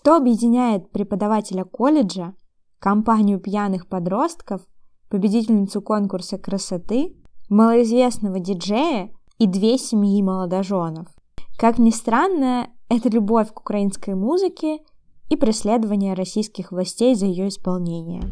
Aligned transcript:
Что 0.00 0.16
объединяет 0.16 0.92
преподавателя 0.92 1.64
колледжа, 1.64 2.34
компанию 2.78 3.40
пьяных 3.40 3.88
подростков, 3.88 4.60
победительницу 5.08 5.82
конкурса 5.82 6.38
красоты, 6.38 7.16
малоизвестного 7.48 8.38
диджея 8.38 9.10
и 9.38 9.48
две 9.48 9.76
семьи 9.76 10.22
молодоженов? 10.22 11.08
Как 11.58 11.80
ни 11.80 11.90
странно, 11.90 12.68
это 12.88 13.08
любовь 13.08 13.52
к 13.52 13.58
украинской 13.58 14.14
музыке 14.14 14.78
и 15.30 15.36
преследование 15.36 16.14
российских 16.14 16.70
властей 16.70 17.16
за 17.16 17.26
ее 17.26 17.48
исполнение. 17.48 18.22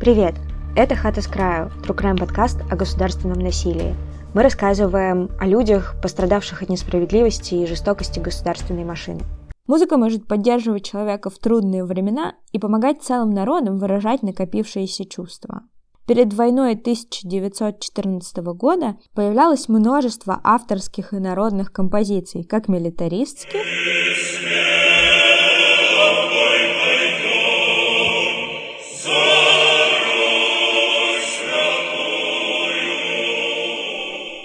Привет! 0.00 0.34
Это 0.74 0.96
«Хата 0.96 1.22
с 1.22 1.28
краю»– 1.28 1.70
True 1.86 2.18
подкаст 2.18 2.58
о 2.68 2.74
государственном 2.74 3.38
насилии. 3.38 3.94
Мы 4.34 4.42
рассказываем 4.42 5.30
о 5.38 5.46
людях, 5.46 5.94
пострадавших 6.02 6.62
от 6.62 6.70
несправедливости 6.70 7.54
и 7.54 7.66
жестокости 7.66 8.18
государственной 8.18 8.84
машины. 8.84 9.22
Музыка 9.66 9.96
может 9.96 10.28
поддерживать 10.28 10.84
человека 10.84 11.28
в 11.28 11.38
трудные 11.38 11.84
времена 11.84 12.34
и 12.52 12.58
помогать 12.58 13.02
целым 13.02 13.30
народам 13.30 13.78
выражать 13.78 14.22
накопившиеся 14.22 15.04
чувства. 15.04 15.62
Перед 16.06 16.32
войной 16.34 16.74
1914 16.74 18.36
года 18.54 18.96
появлялось 19.12 19.68
множество 19.68 20.40
авторских 20.44 21.12
и 21.12 21.18
народных 21.18 21.72
композиций, 21.72 22.44
как 22.44 22.68
милитаристских, 22.68 23.60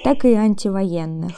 так 0.04 0.26
и 0.26 0.34
антивоенных. 0.34 1.38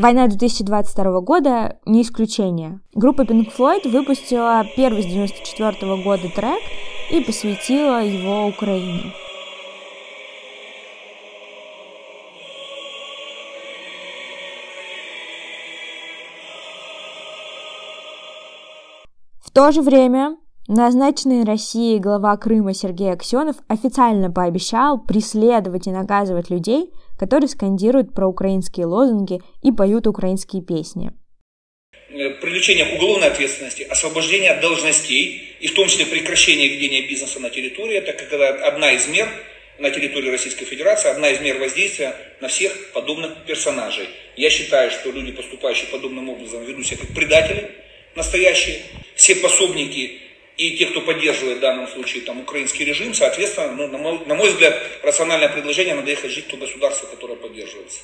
Война 0.00 0.28
2022 0.28 1.20
года 1.20 1.76
не 1.84 2.00
исключение. 2.00 2.80
Группа 2.94 3.20
Pink 3.20 3.52
Floyd 3.54 3.86
выпустила 3.86 4.64
первый 4.74 5.02
с 5.02 5.04
1994 5.04 6.02
года 6.02 6.30
трек 6.34 6.62
и 7.10 7.20
посвятила 7.20 8.02
его 8.02 8.46
Украине. 8.46 9.12
В 19.44 19.50
то 19.50 19.70
же 19.70 19.82
время 19.82 20.38
назначенный 20.66 21.44
Россией 21.44 21.98
глава 21.98 22.38
Крыма 22.38 22.72
Сергей 22.72 23.12
Аксенов 23.12 23.56
официально 23.68 24.30
пообещал 24.30 24.98
преследовать 24.98 25.88
и 25.88 25.90
наказывать 25.90 26.48
людей, 26.48 26.90
которые 27.20 27.50
скандируют 27.50 28.14
проукраинские 28.14 28.86
лозунги 28.86 29.40
и 29.62 29.70
поют 29.72 30.06
украинские 30.06 30.62
песни. 30.62 31.10
Э, 32.08 32.30
привлечение 32.40 32.86
к 32.86 32.94
уголовной 32.94 33.28
ответственности, 33.28 33.82
освобождение 33.82 34.52
от 34.52 34.62
должностей, 34.62 35.54
и 35.60 35.66
в 35.66 35.74
том 35.74 35.86
числе 35.86 36.06
прекращение 36.06 36.68
ведения 36.68 37.02
бизнеса 37.02 37.38
на 37.38 37.50
территории, 37.50 37.96
это 37.96 38.14
как 38.14 38.32
одна 38.62 38.92
из 38.92 39.06
мер 39.06 39.28
на 39.78 39.90
территории 39.90 40.30
Российской 40.30 40.64
Федерации, 40.64 41.10
одна 41.10 41.28
из 41.28 41.40
мер 41.40 41.58
воздействия 41.58 42.16
на 42.40 42.48
всех 42.48 42.72
подобных 42.92 43.44
персонажей. 43.46 44.08
Я 44.36 44.48
считаю, 44.48 44.90
что 44.90 45.10
люди, 45.10 45.32
поступающие 45.32 45.88
подобным 45.88 46.30
образом, 46.30 46.64
ведут 46.64 46.86
себя 46.86 47.00
как 47.02 47.14
предатели 47.14 47.70
настоящие, 48.16 48.80
все 49.14 49.34
пособники 49.36 50.20
и 50.60 50.76
те, 50.76 50.86
кто 50.86 51.00
поддерживает 51.00 51.56
в 51.56 51.60
данном 51.60 51.88
случае 51.88 52.22
там, 52.22 52.40
украинский 52.40 52.84
режим, 52.84 53.14
соответственно, 53.14 53.72
ну, 53.72 53.86
на, 53.88 53.96
мой, 53.96 54.18
на 54.26 54.34
мой 54.34 54.50
взгляд, 54.50 54.78
рациональное 55.02 55.48
предложение 55.48 55.94
надо 55.94 56.10
ехать 56.10 56.30
жить 56.30 56.48
в 56.48 56.50
то 56.50 56.58
государство, 56.58 57.06
которое 57.06 57.36
поддерживается. 57.36 58.00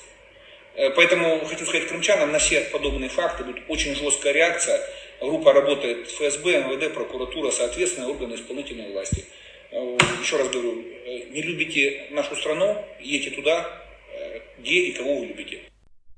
Э, 0.75 0.89
поэтому 0.89 1.45
хочу 1.45 1.67
сказать 1.67 1.87
крымчанам, 1.87 2.33
на 2.33 2.39
все 2.39 2.63
подобные 2.63 3.11
факты 3.11 3.45
будет 3.45 3.63
очень 3.69 3.95
жесткая 3.95 4.33
реакция. 4.33 4.81
Группа 5.21 5.53
работает 5.53 6.09
ФСБ, 6.09 6.63
МВД, 6.63 6.95
прокуратура, 6.95 7.51
соответственно, 7.51 8.09
органы 8.09 8.37
исполнительной 8.37 8.91
власти. 8.91 9.27
Э, 9.73 9.99
еще 10.23 10.39
раз 10.39 10.49
говорю, 10.49 10.83
э, 11.05 11.25
не 11.29 11.43
любите 11.43 12.07
нашу 12.11 12.37
страну, 12.37 12.83
едьте 13.01 13.33
туда, 13.33 13.83
где 14.59 14.77
и 14.77 14.93
кого 14.93 15.19
вы 15.19 15.27
любите. 15.27 15.61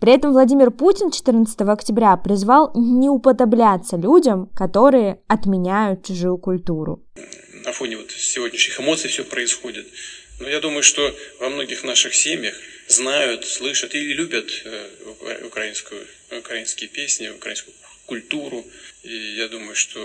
При 0.00 0.14
этом 0.14 0.32
Владимир 0.32 0.70
Путин 0.70 1.10
14 1.10 1.60
октября 1.62 2.16
призвал 2.16 2.70
не 2.74 3.08
уподобляться 3.08 3.96
людям, 3.96 4.46
которые 4.54 5.20
отменяют 5.26 6.06
чужую 6.06 6.38
культуру. 6.38 7.04
На 7.64 7.72
фоне 7.72 7.96
вот 7.96 8.12
сегодняшних 8.12 8.78
эмоций 8.78 9.10
все 9.10 9.24
происходит. 9.24 9.88
Но 10.38 10.48
я 10.48 10.60
думаю, 10.60 10.84
что 10.84 11.12
во 11.40 11.50
многих 11.50 11.82
наших 11.82 12.14
семьях 12.14 12.54
знают, 12.86 13.44
слышат 13.44 13.94
и 13.96 14.14
любят 14.14 14.48
э, 14.64 15.44
украинскую, 15.44 16.06
украинские 16.38 16.88
песни, 16.88 17.28
украинскую 17.28 17.74
культуру. 18.06 18.64
И 19.02 19.34
я 19.36 19.48
думаю, 19.48 19.74
что 19.74 19.98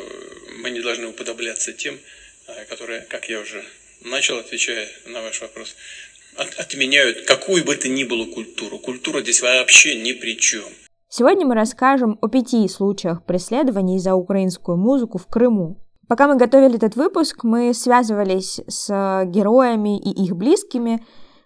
мы 0.57 0.71
не 0.71 0.81
должны 0.81 1.05
уподобляться 1.05 1.71
тем, 1.71 1.99
э, 2.47 2.65
которые, 2.65 3.01
как 3.01 3.29
я 3.29 3.39
уже 3.39 3.63
начал, 4.01 4.39
отвечая 4.39 4.89
на 5.05 5.21
ваш 5.21 5.41
вопрос, 5.41 5.75
от, 6.37 6.53
отменяют 6.59 7.25
какую 7.25 7.65
бы 7.65 7.75
то 7.75 7.89
ни 7.89 8.03
было 8.03 8.25
культуру. 8.25 8.79
Культура 8.79 9.21
здесь 9.21 9.41
вообще 9.41 10.01
ни 10.01 10.13
при 10.13 10.37
чем. 10.37 10.65
Сегодня 11.09 11.45
мы 11.45 11.53
расскажем 11.55 12.17
о 12.21 12.27
пяти 12.27 12.67
случаях 12.67 13.25
преследований 13.25 13.99
за 13.99 14.15
украинскую 14.15 14.77
музыку 14.77 15.19
в 15.19 15.27
Крыму. 15.27 15.77
Пока 16.07 16.27
мы 16.27 16.35
готовили 16.35 16.75
этот 16.75 16.95
выпуск, 16.95 17.43
мы 17.43 17.73
связывались 17.73 18.59
с 18.67 19.23
героями 19.25 19.99
и 19.99 20.25
их 20.25 20.35
близкими, 20.35 21.05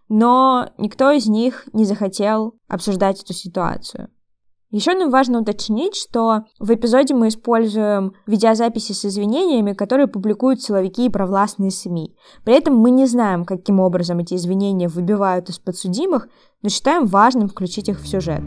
но 0.09 0.69
никто 0.77 1.11
из 1.11 1.27
них 1.27 1.67
не 1.73 1.85
захотел 1.85 2.55
обсуждать 2.67 3.21
эту 3.21 3.33
ситуацию. 3.33 4.09
Еще 4.69 4.93
нам 4.95 5.09
важно 5.09 5.39
уточнить, 5.39 5.95
что 5.95 6.43
в 6.59 6.73
эпизоде 6.73 7.13
мы 7.13 7.29
используем 7.29 8.11
видеозаписи 8.25 8.91
с 8.91 9.05
извинениями, 9.05 9.71
которые 9.71 10.07
публикуют 10.07 10.61
силовики 10.61 11.05
и 11.05 11.09
провластные 11.09 11.71
СМИ. 11.71 12.13
При 12.43 12.53
этом 12.53 12.75
мы 12.75 12.89
не 12.89 13.05
знаем, 13.05 13.45
каким 13.45 13.79
образом 13.79 14.19
эти 14.19 14.33
извинения 14.33 14.89
выбивают 14.89 15.47
из 15.47 15.57
подсудимых, 15.57 16.27
но 16.63 16.67
считаем 16.67 17.05
важным 17.05 17.47
включить 17.47 17.87
их 17.87 18.01
в 18.01 18.07
сюжет. 18.07 18.43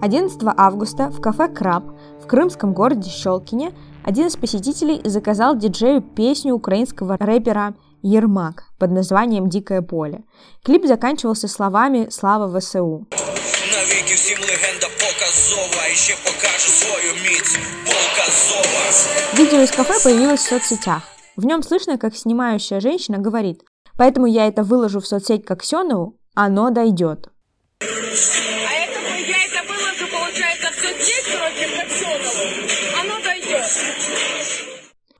11 0.00 0.38
августа 0.56 1.10
в 1.10 1.20
кафе 1.20 1.48
«Краб» 1.48 1.84
в 2.22 2.26
крымском 2.26 2.72
городе 2.72 3.10
Щелкине 3.10 3.72
один 4.02 4.28
из 4.28 4.36
посетителей 4.36 5.00
заказал 5.04 5.56
диджею 5.56 6.00
песню 6.00 6.54
украинского 6.54 7.16
рэпера 7.18 7.74
Ермак 8.03 8.63
под 8.77 8.91
названием 8.91 9.49
«Дикое 9.49 9.81
поле». 9.81 10.23
Клип 10.63 10.85
заканчивался 10.85 11.47
словами 11.47 12.07
«Слава 12.09 12.59
ВСУ». 12.59 13.07
Навіки 13.73 14.13
всім 14.15 14.37
легенда 14.39 14.87
показова, 14.99 15.87
і 15.93 15.95
ще 15.95 16.15
покаже 16.25 16.69
свою 16.69 17.13
міць 17.23 17.59
показова. 17.85 18.79
Видео 19.37 19.61
из 19.61 19.71
кафе 19.71 19.93
появилось 20.03 20.45
в 20.45 20.49
соцсетях. 20.49 21.01
В 21.37 21.45
нем 21.45 21.61
слышно, 21.63 21.97
как 21.97 22.15
снимающая 22.15 22.79
женщина 22.79 23.17
говорит 23.17 23.61
«Поэтому 23.97 24.25
я 24.25 24.47
это 24.47 24.63
выложу 24.63 24.99
в 24.99 25.07
соцсеть 25.07 25.45
как 25.45 25.61
Ксенову, 25.61 26.17
оно 26.35 26.69
дойдет». 26.69 27.29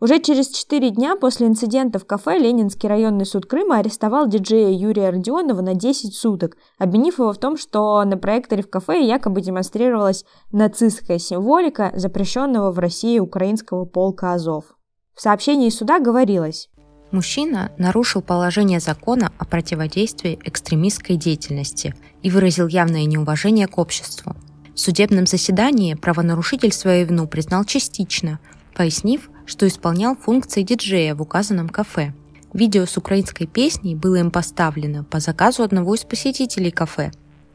Уже 0.05 0.21
через 0.21 0.49
четыре 0.49 0.91
дня 0.91 1.17
после 1.17 1.47
инцидента 1.47 1.99
в 1.99 2.05
кафе 2.05 2.37
Ленинский 2.37 2.91
районный 2.91 3.25
суд 3.25 3.47
Крыма 3.47 3.79
арестовал 3.79 4.29
диджея 4.29 4.69
Юрия 4.69 5.09
Родионова 5.09 5.63
на 5.63 5.73
10 5.73 6.15
суток, 6.15 6.59
обвинив 6.77 7.21
его 7.21 7.33
в 7.33 7.39
том, 7.39 7.57
что 7.57 8.05
на 8.05 8.19
проекторе 8.19 8.63
в 8.63 8.69
кафе 8.69 9.03
якобы 9.03 9.41
демонстрировалась 9.41 10.27
нацистская 10.53 11.19
символика 11.19 11.91
запрещенного 11.95 12.71
в 12.71 12.79
России 12.79 13.19
украинского 13.19 13.87
полка 13.87 14.35
Азов. 14.35 14.77
В 15.15 15.23
сообщении 15.23 15.71
суда 15.71 16.01
говорилось, 16.01 16.69
Мужчина 17.11 17.73
нарушил 17.79 18.21
положение 18.21 18.81
закона 18.81 19.33
о 19.39 19.47
противодействии 19.47 20.39
экстремистской 20.45 21.17
деятельности 21.17 21.95
и 22.23 22.29
выразил 22.29 22.67
явное 22.67 23.07
неуважение 23.07 23.69
к 23.69 23.79
обществу. 23.79 24.37
В 24.75 24.79
судебном 24.79 25.25
заседании 25.27 25.95
правонарушитель 25.95 26.73
свою 26.73 27.07
вину 27.07 27.27
признал 27.27 27.65
частично, 27.65 28.39
пояснив, 28.75 29.31
что 29.47 29.67
исполнял 29.67 30.17
функции 30.17 30.63
диджея 30.63 31.15
в 31.15 31.23
указанном 31.23 31.69
кафе. 31.69 32.15
Видео 32.53 32.87
с 32.87 32.97
украинской 32.97 33.47
песней 33.47 33.97
было 33.97 34.17
им 34.17 34.31
поставлено 34.31 35.05
по 35.05 35.21
заказу 35.21 35.63
одного 35.63 35.95
из 35.95 36.05
посетителей 36.05 36.71
кафе, 36.71 37.11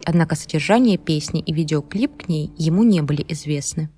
однако 0.06 0.36
содержание 0.36 0.98
песни 0.98 1.42
и 1.42 1.54
видеоклип 1.54 2.26
к 2.26 2.28
ней 2.28 2.54
ему 2.58 2.84
не 2.84 3.02
были 3.02 3.26
известны. 3.30 3.90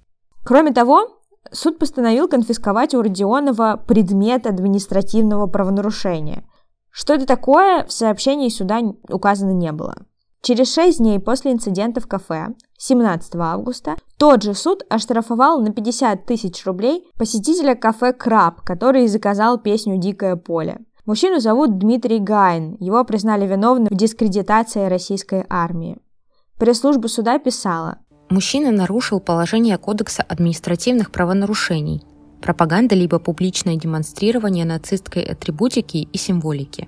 Кроме 0.44 0.72
того, 0.72 1.22
суд 1.52 1.80
постановил 1.80 2.28
конфисковать 2.28 2.94
у 2.94 3.02
Родионова 3.02 3.84
предмет 3.88 4.46
административного 4.46 5.48
правонарушения. 5.48 6.44
Что 6.92 7.14
это 7.14 7.26
такое, 7.26 7.86
в 7.86 7.92
сообщении 7.92 8.50
суда 8.50 8.82
указано 9.10 9.52
не 9.52 9.72
было. 9.72 9.96
Через 10.42 10.74
шесть 10.74 10.98
дней 10.98 11.20
после 11.20 11.52
инцидента 11.52 12.02
в 12.02 12.08
кафе, 12.08 12.48
17 12.82 13.36
августа, 13.36 13.96
тот 14.18 14.44
же 14.44 14.54
суд 14.54 14.84
оштрафовал 14.90 15.62
на 15.62 15.72
50 15.72 16.26
тысяч 16.26 16.66
рублей 16.66 17.08
посетителя 17.18 17.76
кафе 17.76 18.12
«Краб», 18.12 18.62
который 18.62 19.08
заказал 19.08 19.60
песню 19.60 19.98
«Дикое 19.98 20.36
поле». 20.36 20.80
Мужчину 21.06 21.40
зовут 21.40 21.78
Дмитрий 21.78 22.20
Гайн, 22.20 22.78
его 22.80 23.04
признали 23.04 23.46
виновным 23.46 23.88
в 23.90 23.96
дискредитации 23.96 24.88
российской 24.88 25.46
армии. 25.50 25.98
Пресс-служба 26.58 27.08
суда 27.08 27.40
писала, 27.40 28.00
Мужчина 28.32 28.72
нарушил 28.72 29.20
положение 29.20 29.78
Кодекса 29.78 30.24
административных 30.24 31.12
правонарушений, 31.12 32.02
пропаганда 32.42 32.96
либо 32.96 33.20
публичное 33.20 33.76
демонстрирование 33.76 34.64
нацистской 34.64 35.22
атрибутики 35.22 35.98
и 35.98 36.18
символики. 36.18 36.88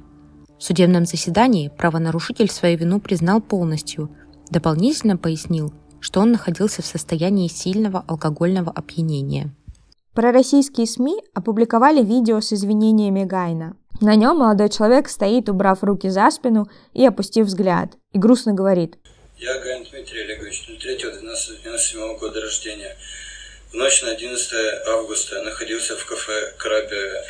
В 0.58 0.64
судебном 0.64 1.06
заседании 1.06 1.68
правонарушитель 1.68 2.50
свою 2.50 2.78
вину 2.78 3.02
признал 3.02 3.42
полностью, 3.42 4.10
дополнительно 4.52 5.18
пояснил, 5.18 5.74
что 6.04 6.20
он 6.20 6.34
находился 6.34 6.82
в 6.82 6.86
состоянии 6.86 7.48
сильного 7.48 8.04
алкогольного 8.08 8.72
опьянения. 8.72 9.56
Пророссийские 10.14 10.86
СМИ 10.86 11.16
опубликовали 11.34 12.04
видео 12.04 12.42
с 12.42 12.52
извинениями 12.52 13.24
Гайна. 13.24 13.78
На 14.02 14.16
нем 14.16 14.38
молодой 14.38 14.70
человек 14.70 15.08
стоит, 15.08 15.48
убрав 15.48 15.82
руки 15.82 16.10
за 16.10 16.30
спину 16.30 16.68
и 16.94 17.06
опустив 17.06 17.46
взгляд, 17.46 17.94
и 18.12 18.20
грустно 18.20 18.54
говорит. 18.54 18.98
Я 19.38 19.58
Гайн 19.60 19.86
Дмитрий 19.90 20.24
Олегович, 20.24 20.68
03-12-97 20.84 22.20
года 22.20 22.42
рождения. 22.42 22.98
В 23.72 23.76
ночь 23.76 24.04
на 24.04 24.12
11 24.12 24.54
августа 24.88 25.42
находился 25.42 25.96
в 25.96 26.06
кафе 26.06 26.54
«Крабе». 26.58 27.24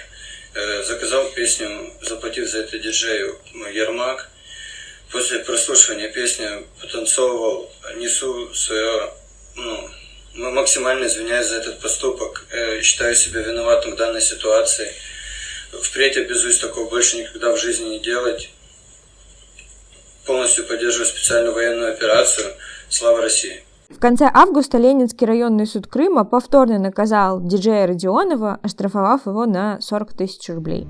Э, 0.56 0.84
заказал 0.84 1.25
песню, 1.36 1.92
заплатив 2.02 2.50
за 2.50 2.60
это 2.60 2.80
диджею 2.80 3.38
Ермак. 3.72 4.30
После 5.13 5.39
прослушивания 5.39 6.12
песни 6.12 6.48
потанцовывал, 6.81 7.69
несу 7.98 8.51
свое, 8.56 9.12
ну, 9.56 10.51
максимально 10.51 11.06
извиняюсь 11.06 11.50
за 11.50 11.57
этот 11.57 11.80
поступок. 11.80 12.48
Э, 12.51 12.81
считаю 12.81 13.13
себя 13.13 13.42
виноватым 13.42 13.94
в 13.94 13.95
данной 13.95 14.21
ситуации. 14.21 14.92
Впредь 15.83 16.18
обязуюсь 16.18 16.57
такого 16.57 16.89
больше 16.89 17.18
никогда 17.18 17.51
в 17.51 17.57
жизни 17.57 17.89
не 17.89 18.00
делать. 18.00 18.50
Полностью 20.25 20.65
поддерживаю 20.65 21.06
специальную 21.06 21.54
военную 21.54 21.92
операцию. 21.92 22.48
Слава 22.89 23.21
России! 23.21 23.63
В 23.89 24.00
конце 24.00 24.27
августа 24.33 24.80
Ленинский 24.80 25.27
районный 25.27 25.68
суд 25.68 25.86
Крыма 25.86 26.25
повторно 26.25 26.80
наказал 26.80 27.39
диджея 27.39 27.86
Родионова, 27.86 28.60
оштрафовав 28.63 29.27
его 29.27 29.45
на 29.45 29.80
40 29.80 30.13
тысяч 30.13 30.50
рублей. 30.50 30.88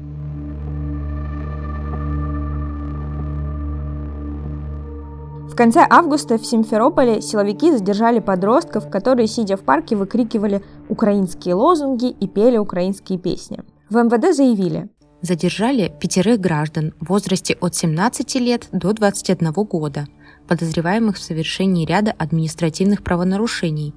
В 5.54 5.56
конце 5.56 5.86
августа 5.88 6.40
в 6.40 6.46
Симферополе 6.48 7.22
силовики 7.22 7.72
задержали 7.72 8.18
подростков, 8.18 8.90
которые, 8.90 9.28
сидя 9.28 9.56
в 9.56 9.62
парке, 9.62 9.96
выкрикивали 9.96 10.64
украинские 10.90 11.54
лозунги 11.54 12.10
и 12.10 12.28
пели 12.28 12.58
украинские 12.58 13.20
песни. 13.20 13.60
В 13.88 13.98
МВД 13.98 14.36
заявили, 14.36 14.90
задержали 15.22 15.94
пятерых 16.02 16.40
граждан 16.40 16.96
в 17.00 17.10
возрасте 17.10 17.56
от 17.62 17.76
17 17.76 18.34
лет 18.38 18.68
до 18.72 18.94
21 18.94 19.52
года– 19.52 20.08
подозреваемых 20.48 21.18
в 21.18 21.22
совершении 21.22 21.86
ряда 21.86 22.16
административных 22.18 23.04
правонарушений, 23.04 23.94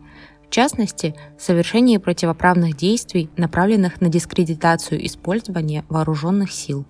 в 0.47 0.51
частности, 0.51 1.15
совершении 1.39 1.97
противоправных 1.97 2.77
действий, 2.77 3.31
направленных 3.39 4.03
на 4.03 4.11
дискредитацию 4.11 5.07
использования 5.07 5.87
вооруженных 5.89 6.53
сил. 6.53 6.85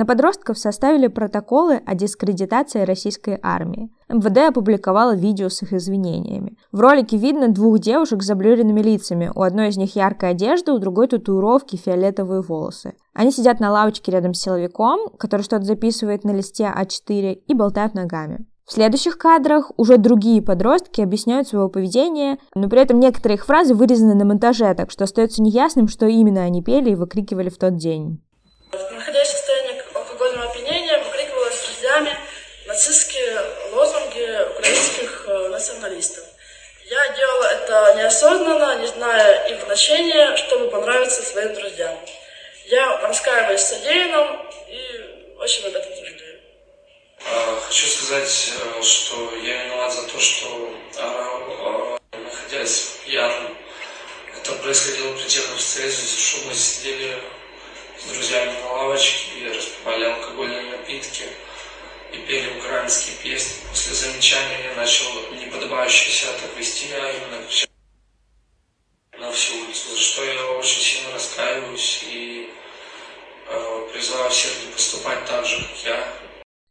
На 0.00 0.06
подростков 0.06 0.58
составили 0.58 1.08
протоколы 1.08 1.82
о 1.84 1.94
дискредитации 1.94 2.84
российской 2.84 3.38
армии. 3.42 3.90
МВД 4.08 4.48
опубликовало 4.48 5.14
видео 5.14 5.50
с 5.50 5.62
их 5.62 5.74
извинениями. 5.74 6.56
В 6.72 6.80
ролике 6.80 7.18
видно 7.18 7.48
двух 7.48 7.80
девушек 7.80 8.22
с 8.22 8.26
заблюренными 8.26 8.80
лицами. 8.80 9.30
У 9.34 9.42
одной 9.42 9.68
из 9.68 9.76
них 9.76 9.96
яркая 9.96 10.30
одежда, 10.30 10.72
у 10.72 10.78
другой 10.78 11.08
татуировки, 11.08 11.76
фиолетовые 11.76 12.40
волосы. 12.40 12.94
Они 13.12 13.30
сидят 13.30 13.60
на 13.60 13.70
лавочке 13.70 14.10
рядом 14.10 14.32
с 14.32 14.40
силовиком, 14.40 15.10
который 15.18 15.42
что-то 15.42 15.64
записывает 15.64 16.24
на 16.24 16.30
листе 16.30 16.72
А4 16.74 17.32
и 17.46 17.52
болтают 17.52 17.92
ногами. 17.92 18.46
В 18.64 18.72
следующих 18.72 19.18
кадрах 19.18 19.70
уже 19.76 19.98
другие 19.98 20.40
подростки 20.40 21.02
объясняют 21.02 21.46
свое 21.46 21.68
поведение, 21.68 22.38
но 22.54 22.70
при 22.70 22.80
этом 22.80 23.00
некоторые 23.00 23.36
их 23.36 23.44
фразы 23.44 23.74
вырезаны 23.74 24.14
на 24.14 24.24
монтаже, 24.24 24.72
так 24.72 24.90
что 24.90 25.04
остается 25.04 25.42
неясным, 25.42 25.88
что 25.88 26.06
именно 26.06 26.40
они 26.40 26.62
пели 26.62 26.92
и 26.92 26.94
выкрикивали 26.94 27.50
в 27.50 27.58
тот 27.58 27.76
день. 27.76 28.22
Нацистские 32.80 33.38
лозунги 33.72 34.52
украинских 34.52 35.24
э, 35.28 35.48
националистов. 35.48 36.24
Я 36.86 37.08
делала 37.08 37.44
это 37.44 37.94
неосознанно, 37.98 38.78
не 38.80 38.86
зная 38.86 39.48
их 39.48 39.62
значения, 39.64 40.34
чтобы 40.38 40.70
понравиться 40.70 41.22
своим 41.22 41.52
друзьям. 41.52 41.94
Я 42.68 42.96
раскаиваюсь 43.06 43.60
в 43.60 43.66
содеянном 43.66 44.50
и 44.68 45.36
очень 45.38 45.66
об 45.66 45.74
этом 45.74 45.94
сожалею. 45.94 46.40
А, 47.26 47.60
хочу 47.66 47.86
сказать, 47.86 48.52
э, 48.78 48.82
что 48.82 49.36
я 49.36 49.64
виноват 49.64 49.92
за 49.92 50.02
то, 50.08 50.18
что 50.18 50.74
орал, 50.96 51.98
а, 52.12 52.16
находясь 52.16 52.92
пьяным. 53.04 53.58
Это 54.38 54.52
происходило 54.52 55.12
при 55.18 55.28
тех 55.28 55.44
обстоятельствах, 55.52 56.18
что 56.18 56.48
мы 56.48 56.54
сидели 56.54 57.18
с 57.98 58.10
друзьями 58.10 58.54
на 58.62 58.72
лавочке 58.72 59.38
и 59.38 59.48
распивали 59.50 60.04
алкогольные 60.04 60.62
напитки 60.62 61.24
пели 62.30 62.46
украинские 62.58 63.16
песни. 63.24 63.66
После 63.68 63.92
замечания 63.92 64.70
я 64.70 64.80
начал 64.80 65.06
неподобающе 65.34 66.10
себя 66.10 66.32
так 66.40 66.56
вести, 66.56 66.86
а 66.94 67.10
именно 67.10 67.42
кричать 67.44 67.70
на 69.18 69.30
всю 69.32 69.54
улицу, 69.64 69.90
за 69.90 69.98
что 69.98 70.22
я 70.22 70.58
очень 70.58 70.80
сильно 70.80 71.14
раскаиваюсь 71.14 72.04
и 72.08 72.48
э, 73.50 73.92
призываю 73.92 74.30
всех 74.30 74.52
не 74.64 74.72
поступать 74.72 75.18
так 75.28 75.44
же, 75.44 75.56
как 75.56 75.84
я. 75.84 75.96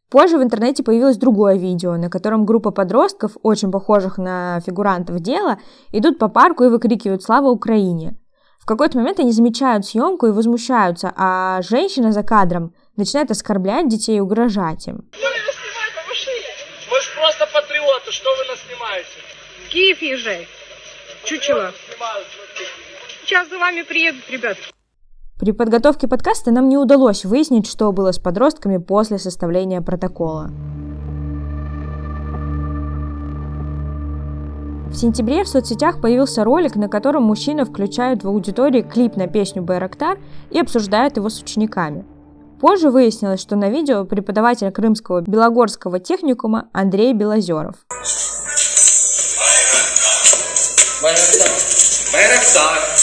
Позже 0.08 0.38
в 0.38 0.42
интернете 0.42 0.82
появилось 0.82 1.18
другое 1.18 1.56
видео, 1.56 1.96
на 1.96 2.08
котором 2.08 2.46
группа 2.46 2.70
подростков, 2.70 3.32
очень 3.42 3.70
похожих 3.70 4.16
на 4.16 4.60
фигурантов 4.66 5.20
дела, 5.20 5.58
идут 5.92 6.18
по 6.18 6.28
парку 6.28 6.64
и 6.64 6.68
выкрикивают 6.68 7.22
«Слава 7.22 7.48
Украине!». 7.48 8.16
В 8.58 8.66
какой-то 8.66 8.98
момент 8.98 9.20
они 9.20 9.32
замечают 9.32 9.86
съемку 9.86 10.26
и 10.26 10.32
возмущаются, 10.32 11.12
а 11.16 11.60
женщина 11.62 12.12
за 12.12 12.22
кадром 12.22 12.74
начинает 12.96 13.30
оскорблять 13.30 13.88
детей 13.88 14.18
и 14.18 14.20
угрожать 14.20 14.86
им. 14.88 15.08
Просто 17.20 17.46
патриоты, 17.52 18.12
что 18.12 18.30
вы 18.34 18.44
нас 18.46 18.60
снимаете? 18.66 19.08
Киев 19.68 20.00
езжай. 20.00 20.48
Чучело. 21.24 21.70
Сейчас 23.22 23.50
за 23.50 23.58
вами 23.58 23.82
приедут 23.82 24.22
ребятки. 24.30 24.72
При 25.38 25.52
подготовке 25.52 26.08
подкаста 26.08 26.50
нам 26.50 26.70
не 26.70 26.78
удалось 26.78 27.26
выяснить, 27.26 27.70
что 27.70 27.92
было 27.92 28.12
с 28.12 28.18
подростками 28.18 28.78
после 28.78 29.18
составления 29.18 29.82
протокола. 29.82 30.50
В 34.88 34.94
сентябре 34.94 35.44
в 35.44 35.48
соцсетях 35.48 36.00
появился 36.00 36.42
ролик, 36.42 36.74
на 36.74 36.88
котором 36.88 37.24
мужчина 37.24 37.66
включает 37.66 38.24
в 38.24 38.28
аудитории 38.28 38.80
клип 38.80 39.16
на 39.16 39.26
песню 39.26 39.62
«Байрактар» 39.62 40.18
и 40.50 40.58
обсуждает 40.58 41.18
его 41.18 41.28
с 41.28 41.42
учениками. 41.42 42.06
Позже 42.60 42.90
выяснилось, 42.90 43.40
что 43.40 43.56
на 43.56 43.70
видео 43.70 44.04
преподаватель 44.04 44.70
Крымского 44.70 45.22
Белогорского 45.22 45.98
техникума 45.98 46.68
Андрей 46.72 47.14
Белозеров. 47.14 47.76
Байрактар! 51.02 51.48
Байрактар! 52.12 53.00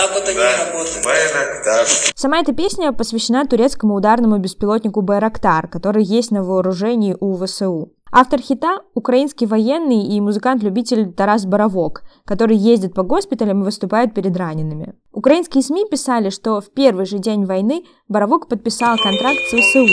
так 0.00 0.14
вот 0.14 0.28
они 0.28 0.38
да. 0.38 0.64
работают. 0.64 1.04
Байрактар. 1.04 1.86
Сама 2.14 2.40
эта 2.40 2.52
песня 2.52 2.92
посвящена 2.92 3.46
турецкому 3.46 3.94
ударному 3.94 4.38
беспилотнику 4.38 5.02
Байрактар, 5.02 5.68
который 5.68 6.04
есть 6.04 6.30
на 6.30 6.42
вооружении 6.42 7.16
у 7.18 7.36
ВСУ. 7.44 7.92
Автор 8.17 8.39
хита – 8.39 8.93
украинский 8.93 9.45
военный 9.45 10.03
и 10.03 10.21
музыкант-любитель 10.21 11.11
Тарас 11.11 11.45
Боровок, 11.45 12.03
который 12.25 12.55
ездит 12.55 12.93
по 12.93 13.03
госпиталям 13.03 13.61
и 13.61 13.65
выступает 13.65 14.13
перед 14.13 14.37
ранеными. 14.37 14.93
Украинские 15.11 15.61
СМИ 15.61 15.85
писали, 15.91 16.29
что 16.29 16.61
в 16.61 16.69
первый 16.71 17.05
же 17.05 17.17
день 17.19 17.43
войны 17.45 17.83
Боровок 18.07 18.47
подписал 18.47 18.97
контракт 18.97 19.39
с 19.49 19.53
ВСУ, 19.53 19.85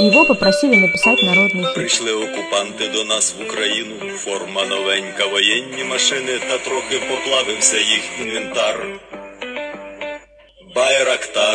и 0.00 0.04
его 0.04 0.26
попросили 0.26 0.76
написать 0.76 1.22
народный 1.22 1.64
хит. 1.64 1.74
Прийшли 1.74 2.12
окупанти 2.12 2.84
до 2.92 3.04
нас 3.04 3.34
в 3.38 3.42
Україну, 3.46 3.94
форма 4.24 4.66
новенька, 4.66 5.26
воєнні 5.32 5.84
машини, 5.90 6.38
та 6.48 6.58
трохи 6.58 6.96
поплавився 7.10 7.76
їх 7.76 8.04
інвентар. 8.22 8.76
Байрактар. 10.74 11.53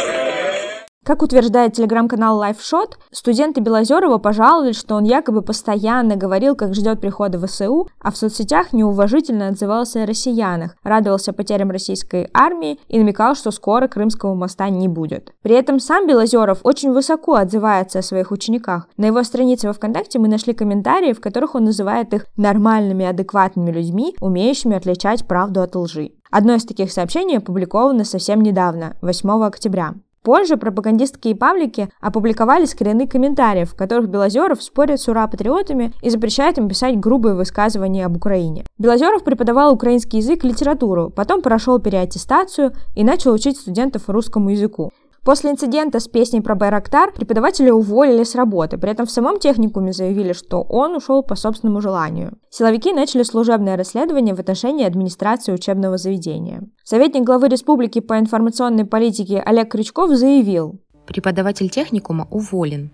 Как 1.11 1.23
утверждает 1.23 1.73
телеграм-канал 1.73 2.41
LifeShot, 2.41 2.93
студенты 3.11 3.61
Белозерова 3.61 4.19
пожаловались, 4.19 4.79
что 4.79 4.95
он 4.95 5.03
якобы 5.03 5.43
постоянно 5.43 6.15
говорил, 6.15 6.55
как 6.55 6.73
ждет 6.73 7.01
прихода 7.01 7.45
ВСУ, 7.45 7.89
а 7.99 8.13
в 8.13 8.17
соцсетях 8.17 8.73
неуважительно 8.73 9.49
отзывался 9.49 10.05
о 10.05 10.07
россиянах, 10.07 10.77
радовался 10.85 11.33
потерям 11.33 11.73
российской 11.73 12.31
армии 12.33 12.79
и 12.87 13.01
намекал, 13.01 13.35
что 13.35 13.51
скоро 13.51 13.89
Крымского 13.89 14.35
моста 14.35 14.69
не 14.69 14.87
будет. 14.87 15.33
При 15.43 15.57
этом 15.57 15.81
сам 15.81 16.07
Белозеров 16.07 16.61
очень 16.63 16.93
высоко 16.93 17.35
отзывается 17.35 17.99
о 17.99 18.03
своих 18.03 18.31
учениках. 18.31 18.87
На 18.97 19.07
его 19.07 19.25
странице 19.25 19.67
во 19.67 19.73
ВКонтакте 19.73 20.21
мы 20.21 20.29
нашли 20.29 20.55
комментарии, 20.55 21.13
в 21.13 21.21
которых 21.21 21.57
он 21.57 21.65
называет 21.65 22.15
их 22.15 22.27
нормальными, 22.37 23.05
адекватными 23.05 23.73
людьми, 23.73 24.15
умеющими 24.21 24.77
отличать 24.77 25.27
правду 25.27 25.61
от 25.61 25.75
лжи. 25.75 26.13
Одно 26.31 26.55
из 26.55 26.65
таких 26.65 26.93
сообщений 26.93 27.39
опубликовано 27.39 28.05
совсем 28.05 28.43
недавно, 28.43 28.97
8 29.03 29.29
октября. 29.45 29.95
Позже 30.23 30.59
пропагандистские 30.59 31.35
паблики 31.35 31.89
опубликовали 31.99 32.67
скрины 32.67 33.09
комментариев, 33.09 33.71
в 33.71 33.75
которых 33.75 34.11
Белозеров 34.11 34.63
спорит 34.63 35.01
с 35.01 35.09
ура-патриотами 35.09 35.95
и 36.03 36.11
запрещает 36.11 36.59
им 36.59 36.69
писать 36.69 37.01
грубые 37.01 37.35
высказывания 37.35 38.05
об 38.05 38.17
Украине. 38.17 38.67
Белозеров 38.77 39.25
преподавал 39.25 39.73
украинский 39.73 40.19
язык 40.19 40.45
и 40.45 40.49
литературу, 40.49 41.09
потом 41.09 41.41
прошел 41.41 41.79
переаттестацию 41.79 42.73
и 42.95 43.03
начал 43.03 43.33
учить 43.33 43.57
студентов 43.57 44.11
русскому 44.11 44.51
языку. 44.51 44.91
После 45.23 45.51
инцидента 45.51 46.01
с 46.01 46.09
песней 46.09 46.41
про 46.41 46.55
Байрактар 46.55 47.13
преподавателя 47.13 47.75
уволили 47.75 48.25
с 48.25 48.35
работы, 48.35 48.79
при 48.79 48.91
этом 48.91 49.05
в 49.05 49.11
самом 49.11 49.39
техникуме 49.39 49.93
заявили, 49.93 50.33
что 50.33 50.63
он 50.63 50.97
ушел 50.97 51.23
по 51.23 51.35
собственному 51.35 51.83
желанию. 51.83 52.39
Силовики 52.49 52.93
начали 52.93 53.23
служебное 53.23 53.77
расследование 53.77 54.35
в 54.35 54.41
отношении 54.41 54.87
администрации 54.87 55.53
учебного 55.53 55.99
заведения. 55.99 56.63
Советник 56.85 57.25
главы 57.25 57.49
республики 57.49 58.01
по 58.01 58.19
информационной 58.19 58.87
политике 58.87 59.43
Олег 59.45 59.71
Крючков 59.73 60.11
заявил, 60.11 60.81
Преподаватель 61.07 61.69
техникума 61.69 62.29
уволен. 62.31 62.93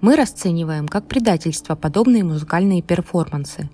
Мы 0.00 0.16
расцениваем 0.16 0.88
как 0.88 1.06
предательство 1.06 1.76
подобные 1.76 2.24
музыкальные 2.24 2.82
перформансы. 2.82 3.68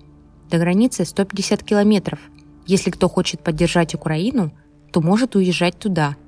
До 0.51 0.57
границы 0.57 1.05
150 1.05 1.63
километров. 1.63 2.19
Если 2.67 2.91
кто 2.91 3.07
хочет 3.07 3.41
поддержать 3.41 3.95
Украину, 3.95 4.51
то 4.91 5.01
может 5.01 5.35
уезжать 5.35 5.79
туда– 5.79 6.17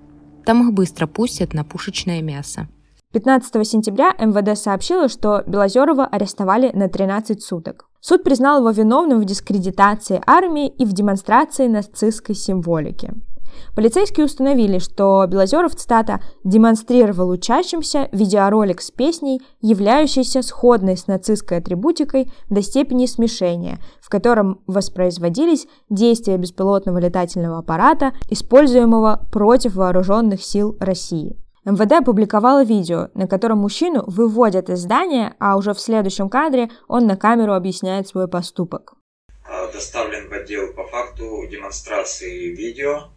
там 0.48 0.66
их 0.66 0.74
быстро 0.74 1.08
пустят 1.08 1.54
на 1.54 1.66
пушечное 1.66 2.22
мясо. 2.22 2.70
15 3.12 3.68
сентября 3.68 4.14
МВД 4.18 4.58
сообщило, 4.58 5.10
что 5.10 5.44
Белозерова 5.46 6.06
арестовали 6.06 6.72
на 6.74 6.88
13 6.88 7.44
суток. 7.44 7.90
Суд 8.00 8.24
признал 8.24 8.60
его 8.60 8.70
виновным 8.70 9.20
в 9.20 9.26
дискредитации 9.26 10.22
армии 10.26 10.70
и 10.70 10.86
в 10.86 10.94
демонстрации 10.94 11.68
нацистской 11.68 12.34
символики. 12.34 13.12
Полицейские 13.76 14.26
установили, 14.26 14.80
что 14.80 15.26
Белозеров, 15.28 15.76
цитата, 15.76 16.22
демонстрировал 16.44 17.30
учащимся 17.30 18.10
видеоролик 18.12 18.82
с 18.82 18.92
песней, 18.92 19.42
являющейся 19.62 20.42
сходной 20.42 20.98
с 20.98 21.08
нацистской 21.08 21.58
атрибутикой 21.58 22.32
до 22.50 22.62
степени 22.62 23.06
смешения, 23.06 23.80
в 24.02 24.10
котором 24.10 24.62
воспроизводились 24.68 25.68
действия 25.90 26.38
беспилотного 26.38 26.98
летательного 26.98 27.60
аппарата, 27.60 28.14
используемого 28.30 29.28
против 29.32 29.76
вооруженных 29.76 30.44
сил 30.44 30.78
России. 30.80 31.38
МВД 31.66 31.92
опубликовало 32.00 32.64
видео, 32.64 33.10
на 33.14 33.28
котором 33.28 33.58
мужчину 33.58 34.06
выводят 34.08 34.70
из 34.70 34.80
здания, 34.80 35.36
а 35.38 35.58
уже 35.58 35.74
в 35.74 35.82
следующем 35.82 36.30
кадре 36.30 36.70
он 36.88 37.08
на 37.08 37.18
камеру 37.18 37.54
объясняет 37.54 38.08
свой 38.08 38.30
поступок. 38.30 38.94
Доставлен 39.74 40.30
в 40.30 40.34
отдел 40.34 40.74
по 40.74 40.88
факту 40.88 41.46
демонстрации 41.52 42.56
видео 42.56 43.10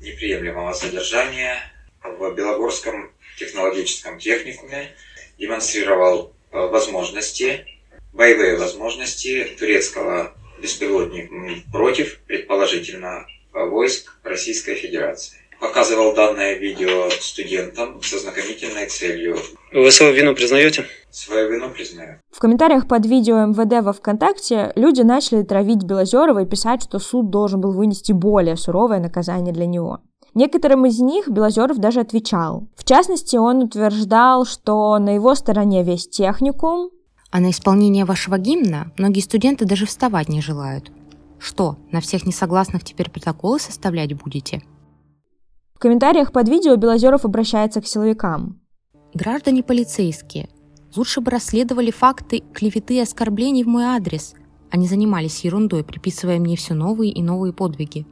неприемлемого 0.00 0.72
содержания 0.72 1.58
в 2.02 2.34
Белогорском 2.34 3.12
технологическом 3.38 4.18
техникуме, 4.18 4.94
демонстрировал 5.38 6.34
э, 6.50 6.58
возможности, 6.58 7.66
боевые 8.12 8.56
возможности 8.56 9.44
турецкого 9.58 10.36
беспилотника 10.60 11.34
против, 11.72 12.20
предположительно, 12.20 13.26
войск 13.52 14.14
Российской 14.22 14.74
Федерации. 14.74 15.41
Показывал 15.62 16.12
данное 16.12 16.54
видео 16.54 17.08
студентам 17.08 18.02
со 18.02 18.18
знакомительной 18.18 18.86
целью. 18.88 19.36
Вы 19.72 19.92
свою 19.92 20.12
вину 20.12 20.34
признаете? 20.34 20.86
Свою 21.12 21.52
вину 21.52 21.70
признаю. 21.70 22.18
В 22.32 22.40
комментариях 22.40 22.88
под 22.88 23.06
видео 23.06 23.46
МВД 23.46 23.84
во 23.84 23.92
ВКонтакте 23.92 24.72
люди 24.74 25.02
начали 25.02 25.44
травить 25.44 25.84
Белозерова 25.84 26.42
и 26.42 26.46
писать, 26.46 26.82
что 26.82 26.98
суд 26.98 27.30
должен 27.30 27.60
был 27.60 27.70
вынести 27.70 28.10
более 28.10 28.56
суровое 28.56 28.98
наказание 28.98 29.54
для 29.54 29.66
него. 29.66 30.00
Некоторым 30.34 30.84
из 30.84 30.98
них 30.98 31.28
Белозеров 31.28 31.78
даже 31.78 32.00
отвечал. 32.00 32.66
В 32.76 32.82
частности, 32.82 33.36
он 33.36 33.62
утверждал, 33.62 34.44
что 34.44 34.98
на 34.98 35.14
его 35.14 35.36
стороне 35.36 35.84
весь 35.84 36.08
техникум. 36.08 36.90
А 37.30 37.38
на 37.38 37.50
исполнение 37.50 38.04
вашего 38.04 38.36
гимна 38.36 38.90
многие 38.98 39.20
студенты 39.20 39.64
даже 39.64 39.86
вставать 39.86 40.28
не 40.28 40.40
желают. 40.40 40.90
Что, 41.38 41.76
на 41.92 42.00
всех 42.00 42.26
несогласных 42.26 42.82
теперь 42.82 43.10
протоколы 43.10 43.60
составлять 43.60 44.12
будете? 44.14 44.62
В 45.82 45.84
комментариях 45.84 46.30
под 46.30 46.48
видео 46.48 46.76
Белозеров 46.76 47.24
обращается 47.24 47.80
к 47.80 47.88
силовикам. 47.88 48.60
Граждане 49.14 49.64
полицейские, 49.64 50.48
Лучше 50.94 51.20
бы 51.20 51.32
расследовали 51.32 51.90
факты 51.90 52.44
клеветы 52.54 52.94
и 52.94 53.00
оскорблений 53.00 53.64
в 53.64 53.66
мой 53.66 53.82
адрес, 53.82 54.34
а 54.70 54.76
не 54.76 54.86
занимались 54.86 55.42
ерундой, 55.42 55.82
приписывая 55.82 56.38
мне 56.38 56.54
все 56.54 56.74
новые 56.74 57.10
и 57.10 57.20
новые 57.20 57.52
подвиги. 57.52 58.06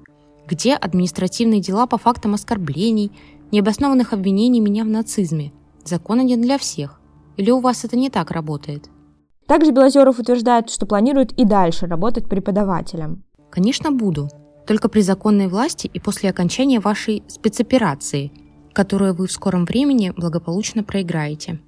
Где 0.48 0.74
административные 0.74 1.60
дела 1.60 1.86
по 1.86 1.96
фактам 1.96 2.34
оскорблений, 2.34 3.12
необоснованных 3.52 4.14
обвинений 4.14 4.58
меня 4.58 4.82
в 4.82 4.88
нацизме? 4.88 5.52
Закон 5.84 6.18
один 6.18 6.42
для 6.42 6.58
всех. 6.58 7.00
Или 7.36 7.52
у 7.52 7.60
вас 7.60 7.84
это 7.84 7.96
не 7.96 8.10
так 8.10 8.32
работает? 8.32 8.90
Также 9.46 9.70
Белозеров 9.70 10.18
утверждает, 10.18 10.70
что 10.70 10.86
планирует 10.86 11.38
и 11.38 11.44
дальше 11.44 11.86
работать 11.86 12.28
преподавателем. 12.28 13.22
Конечно, 13.48 13.92
буду. 13.92 14.28
Только 14.66 14.88
при 14.88 15.00
законной 15.00 15.48
власти 15.48 15.90
и 15.92 15.98
после 16.00 16.30
окончания 16.30 16.80
вашей 16.80 17.22
спецоперации, 17.28 18.32
которую 18.72 19.14
вы 19.14 19.26
в 19.26 19.32
скором 19.32 19.64
времени 19.64 20.12
благополучно 20.16 20.84
проиграете. 20.84 21.60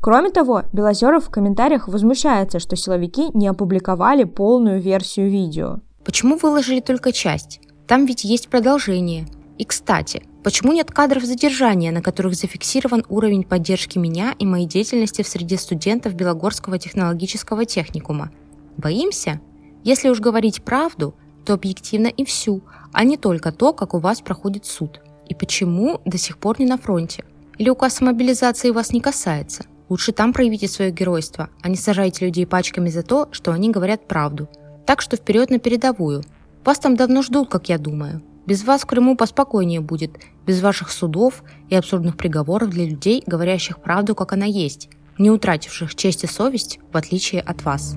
Кроме 0.00 0.30
того, 0.30 0.64
Белозеров 0.72 1.24
в 1.24 1.30
комментариях 1.30 1.88
возмущается, 1.88 2.58
что 2.58 2.76
силовики 2.76 3.30
не 3.32 3.46
опубликовали 3.46 4.24
полную 4.24 4.80
версию 4.80 5.30
видео. 5.30 5.80
Почему 6.04 6.36
выложили 6.36 6.80
только 6.80 7.10
часть? 7.10 7.60
Там 7.86 8.04
ведь 8.04 8.24
есть 8.24 8.48
продолжение. 8.48 9.26
И, 9.56 9.64
кстати, 9.64 10.22
почему 10.42 10.72
нет 10.72 10.90
кадров 10.90 11.24
задержания, 11.24 11.90
на 11.90 12.02
которых 12.02 12.34
зафиксирован 12.34 13.04
уровень 13.08 13.44
поддержки 13.44 13.98
меня 13.98 14.34
и 14.38 14.44
моей 14.44 14.66
деятельности 14.66 15.22
в 15.22 15.28
среде 15.28 15.56
студентов 15.56 16.14
Белогорского 16.14 16.78
технологического 16.78 17.64
техникума? 17.64 18.30
Боимся? 18.76 19.40
Если 19.84 20.08
уж 20.08 20.20
говорить 20.20 20.62
правду, 20.62 21.14
то 21.44 21.54
объективно 21.54 22.08
и 22.08 22.24
всю, 22.24 22.62
а 22.92 23.04
не 23.04 23.16
только 23.16 23.52
то, 23.52 23.72
как 23.72 23.94
у 23.94 23.98
вас 23.98 24.20
проходит 24.20 24.66
суд. 24.66 25.00
И 25.28 25.34
почему 25.34 26.00
до 26.04 26.18
сих 26.18 26.38
пор 26.38 26.58
не 26.58 26.66
на 26.66 26.78
фронте? 26.78 27.24
Или 27.58 27.70
указ 27.70 28.00
о 28.00 28.04
мобилизации 28.04 28.70
вас 28.70 28.92
не 28.92 29.00
касается? 29.00 29.64
Лучше 29.88 30.12
там 30.12 30.32
проявите 30.32 30.66
свое 30.66 30.90
геройство, 30.90 31.50
а 31.62 31.68
не 31.68 31.76
сажайте 31.76 32.26
людей 32.26 32.46
пачками 32.46 32.88
за 32.88 33.02
то, 33.02 33.28
что 33.32 33.52
они 33.52 33.70
говорят 33.70 34.08
правду. 34.08 34.48
Так 34.86 35.00
что 35.00 35.16
вперед 35.16 35.50
на 35.50 35.58
передовую. 35.58 36.22
Вас 36.64 36.78
там 36.78 36.96
давно 36.96 37.22
ждут, 37.22 37.50
как 37.50 37.68
я 37.68 37.78
думаю. 37.78 38.22
Без 38.46 38.64
вас 38.64 38.82
в 38.82 38.86
Крыму 38.86 39.16
поспокойнее 39.16 39.80
будет, 39.80 40.18
без 40.46 40.60
ваших 40.60 40.90
судов 40.90 41.42
и 41.68 41.74
абсурдных 41.74 42.16
приговоров 42.16 42.70
для 42.70 42.84
людей, 42.84 43.22
говорящих 43.26 43.78
правду, 43.78 44.14
как 44.14 44.32
она 44.32 44.46
есть, 44.46 44.90
не 45.18 45.30
утративших 45.30 45.94
честь 45.94 46.24
и 46.24 46.26
совесть, 46.26 46.78
в 46.92 46.96
отличие 46.96 47.40
от 47.40 47.62
вас. 47.62 47.96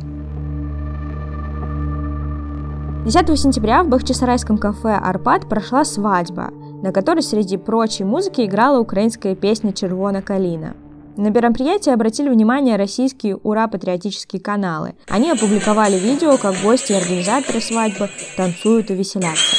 10 3.07 3.39
сентября 3.39 3.83
в 3.83 3.87
Бахчисарайском 3.87 4.57
кафе 4.57 4.89
«Арпад» 4.89 5.47
прошла 5.47 5.85
свадьба, 5.85 6.49
на 6.83 6.91
которой 6.91 7.21
среди 7.21 7.55
прочей 7.55 8.03
музыки 8.03 8.41
играла 8.41 8.81
украинская 8.81 9.33
песня 9.33 9.71
«Червона 9.71 10.21
калина». 10.21 10.75
На 11.15 11.29
мероприятие 11.29 11.93
обратили 11.93 12.27
внимание 12.27 12.75
российские 12.75 13.37
ура-патриотические 13.37 14.41
каналы. 14.41 14.95
Они 15.07 15.31
опубликовали 15.31 15.97
видео, 15.97 16.35
как 16.35 16.55
гости 16.61 16.91
и 16.91 16.95
организаторы 16.95 17.61
свадьбы 17.61 18.09
танцуют 18.35 18.91
и 18.91 18.95
веселятся. 18.95 19.55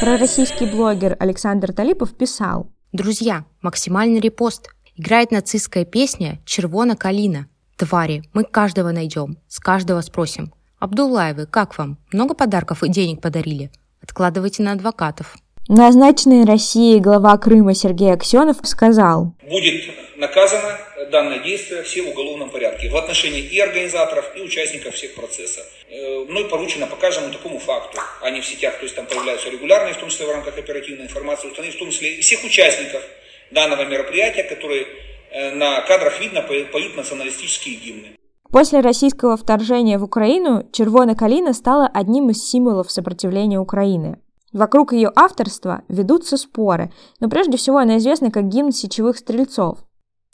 Пророссийский 0.00 0.68
блогер 0.68 1.16
Александр 1.20 1.72
Талипов 1.72 2.12
писал. 2.12 2.66
Друзья, 2.92 3.44
максимальный 3.62 4.20
репост. 4.20 4.70
Играет 4.94 5.32
нацистская 5.32 5.84
песня 5.84 6.40
«Червона 6.46 6.96
калина». 6.96 7.48
Твари, 7.76 8.22
мы 8.32 8.44
каждого 8.44 8.92
найдем, 8.92 9.38
с 9.48 9.58
каждого 9.58 10.00
спросим. 10.00 10.54
Абдуллаевы, 10.78 11.46
как 11.46 11.76
вам? 11.76 11.98
Много 12.12 12.34
подарков 12.34 12.82
и 12.84 12.88
денег 12.88 13.20
подарили? 13.20 13.72
Откладывайте 14.00 14.62
на 14.62 14.72
адвокатов. 14.72 15.36
Назначенный 15.68 16.44
Россией 16.44 17.00
глава 17.00 17.36
Крыма 17.38 17.74
Сергей 17.74 18.12
Аксенов 18.12 18.58
сказал, 18.62 19.34
будет 19.42 19.90
наказано 20.16 20.78
данное 21.10 21.40
действие 21.40 21.82
все 21.82 22.02
в 22.02 22.10
уголовном 22.10 22.50
порядке 22.50 22.88
в 22.88 22.96
отношении 22.96 23.40
и 23.40 23.58
организаторов, 23.58 24.30
и 24.36 24.42
участников 24.42 24.94
всех 24.94 25.16
процессов. 25.16 25.64
Э, 25.90 26.24
мной 26.28 26.44
поручено 26.44 26.86
по 26.86 26.94
каждому 26.94 27.32
такому 27.32 27.58
факту, 27.58 27.98
а 28.22 28.30
не 28.30 28.42
в 28.42 28.46
сетях, 28.46 28.76
то 28.78 28.84
есть 28.84 28.94
там 28.94 29.06
появляются 29.06 29.50
регулярные, 29.50 29.94
в 29.94 29.96
том 29.96 30.08
числе 30.08 30.26
в 30.26 30.30
рамках 30.30 30.56
оперативной 30.56 31.06
информации, 31.06 31.48
установить 31.48 31.74
в 31.74 31.78
том 31.80 31.90
числе 31.90 32.14
и 32.14 32.20
всех 32.20 32.44
участников 32.44 33.02
данного 33.50 33.84
мероприятия, 33.86 34.44
которые 34.44 34.86
э, 35.32 35.50
на 35.50 35.80
кадрах 35.80 36.20
видно 36.20 36.42
поют 36.42 36.96
националистические 36.96 37.74
гимны. 37.74 38.16
После 38.52 38.78
российского 38.78 39.36
вторжения 39.36 39.98
в 39.98 40.04
Украину 40.04 40.64
червона 40.72 41.16
калина 41.16 41.52
стала 41.52 41.90
одним 41.92 42.30
из 42.30 42.48
символов 42.48 42.92
сопротивления 42.92 43.58
Украины. 43.58 44.20
Вокруг 44.52 44.92
ее 44.92 45.10
авторства 45.14 45.82
ведутся 45.88 46.36
споры, 46.36 46.92
но 47.20 47.28
прежде 47.28 47.56
всего 47.56 47.78
она 47.78 47.98
известна 47.98 48.30
как 48.30 48.48
гимн 48.48 48.72
сечевых 48.72 49.18
стрельцов 49.18 49.78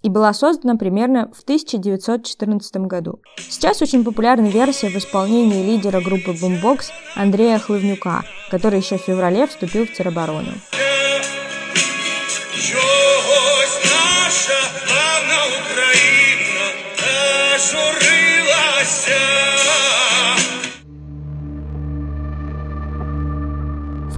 и 0.02 0.08
была 0.08 0.32
создана 0.32 0.76
примерно 0.76 1.30
в 1.32 1.42
1914 1.42 2.76
году. 2.88 3.20
Сейчас 3.36 3.80
очень 3.82 4.04
популярна 4.04 4.46
версия 4.46 4.88
в 4.88 4.96
исполнении 4.96 5.64
лидера 5.64 6.00
группы 6.00 6.32
Boombox 6.32 6.86
Андрея 7.14 7.58
Хлывнюка, 7.58 8.22
который 8.50 8.80
еще 8.80 8.98
в 8.98 9.02
феврале 9.02 9.46
вступил 9.46 9.86
в 9.86 9.92
тероборону. 9.92 10.52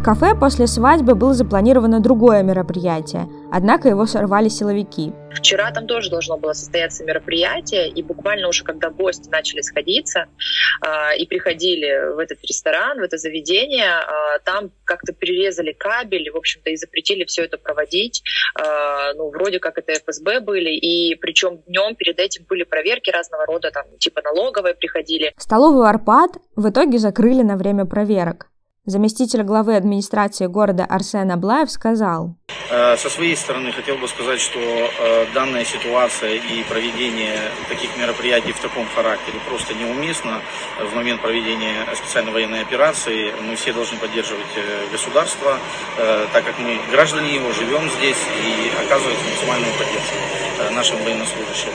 Кафе 0.05 0.35
после 0.39 0.67
свадьбы 0.67 1.15
было 1.15 1.33
запланировано 1.33 1.99
другое 1.99 2.43
мероприятие, 2.43 3.27
однако 3.51 3.89
его 3.89 4.05
сорвали 4.05 4.49
силовики. 4.49 5.15
Вчера 5.35 5.71
там 5.73 5.87
тоже 5.87 6.11
должно 6.11 6.37
было 6.37 6.53
состояться 6.53 7.05
мероприятие, 7.05 7.89
и 7.89 8.03
буквально 8.03 8.49
уже 8.49 8.65
когда 8.65 8.91
гости 8.91 9.31
начали 9.31 9.63
сходиться 9.63 10.27
э, 10.87 11.17
и 11.17 11.27
приходили 11.27 12.15
в 12.15 12.19
этот 12.19 12.39
ресторан, 12.43 13.01
в 13.01 13.03
это 13.03 13.17
заведение, 13.17 13.87
э, 13.87 14.39
там 14.45 14.71
как-то 14.85 15.15
перерезали 15.15 15.73
кабель, 15.73 16.31
в 16.31 16.37
общем-то, 16.37 16.71
и 16.71 16.77
запретили 16.77 17.25
все 17.25 17.45
это 17.45 17.57
проводить. 17.57 18.23
Э, 18.61 19.15
ну, 19.17 19.31
вроде 19.31 19.59
как 19.59 19.79
это 19.79 19.95
ФСБ 19.95 20.41
были, 20.41 20.71
и 20.71 21.15
причем 21.17 21.63
днем 21.67 21.97
перед 21.97 22.19
этим 22.19 22.45
были 22.47 22.65
проверки 22.65 23.11
разного 23.11 23.47
рода, 23.47 23.71
там, 23.71 23.85
типа 23.99 24.21
налоговые 24.23 24.75
приходили. 24.75 25.33
Столовую 25.39 25.85
«Арпад» 25.85 26.33
в 26.57 26.69
итоге 26.69 26.99
закрыли 26.99 27.43
на 27.43 27.57
время 27.57 27.87
проверок. 27.87 28.49
Заместитель 28.87 29.45
главы 29.45 29.77
администрации 29.77 30.45
города 30.45 30.85
Арсен 30.85 31.31
Аблаев 31.31 31.71
сказал. 31.71 32.37
Э, 32.71 32.99
со 32.99 33.09
своей 33.09 33.35
стороны 33.35 33.73
хотел 33.73 33.97
бы 33.97 34.07
сказать, 34.07 34.41
что 34.41 34.59
э, 34.61 35.27
данная 35.33 35.65
ситуация 35.65 36.35
и 36.35 36.63
проведение 36.69 37.39
таких 37.71 37.97
мероприятий 37.97 38.53
в 38.53 38.61
таком 38.61 38.85
характере 38.95 39.39
просто 39.49 39.73
неуместно 39.73 40.43
в 40.79 40.95
момент 40.95 41.23
проведения 41.23 41.87
специальной 41.95 42.33
военной 42.33 42.61
операции. 42.61 43.33
Мы 43.49 43.57
все 43.57 43.73
должны 43.73 43.97
поддерживать 43.97 44.53
э, 44.57 44.93
государство, 44.93 45.57
так 46.35 46.45
как 46.45 46.59
мы 46.59 46.79
граждане 46.91 47.37
его, 47.37 47.53
живем 47.53 47.89
здесь 47.97 48.21
и 48.45 48.85
оказывать 48.85 49.17
максимальную 49.31 49.73
поддержку 49.79 50.75
нашим 50.75 50.99
военнослужащим. 51.05 51.73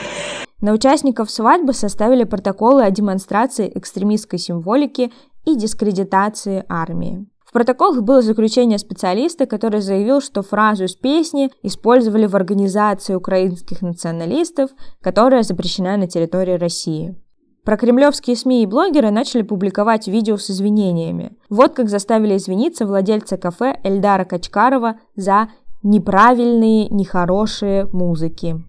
На 0.60 0.72
участников 0.72 1.30
свадьбы 1.30 1.72
составили 1.72 2.24
протоколы 2.24 2.84
о 2.84 2.90
демонстрации 2.90 3.72
экстремистской 3.74 4.38
символики 4.38 5.10
и 5.44 5.56
дискредитации 5.56 6.64
армии. 6.68 7.26
В 7.44 7.52
протоколах 7.52 8.02
было 8.02 8.22
заключение 8.22 8.78
специалиста, 8.78 9.44
который 9.44 9.80
заявил, 9.80 10.20
что 10.20 10.42
фразу 10.42 10.84
из 10.84 10.94
песни 10.94 11.50
использовали 11.64 12.26
в 12.26 12.36
организации 12.36 13.14
украинских 13.16 13.82
националистов, 13.82 14.70
которая 15.02 15.42
запрещена 15.42 15.96
на 15.96 16.06
территории 16.06 16.52
России. 16.52 17.16
Прокремлевские 17.64 18.36
СМИ 18.36 18.62
и 18.62 18.66
блогеры 18.66 19.10
начали 19.10 19.42
публиковать 19.42 20.06
видео 20.06 20.36
с 20.36 20.48
извинениями. 20.48 21.36
Вот 21.48 21.74
как 21.74 21.88
заставили 21.88 22.36
извиниться 22.36 22.86
владельца 22.86 23.36
кафе 23.36 23.80
Эльдара 23.82 24.24
Качкарова 24.24 25.00
за 25.16 25.48
неправильные, 25.82 26.88
нехорошие 26.88 27.86
музыки. 27.92 28.62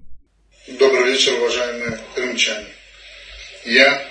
Добрый 0.80 1.12
вечер, 1.12 1.34
уважаемые 1.40 2.00
крымчане. 2.16 2.66
Я 3.66 4.11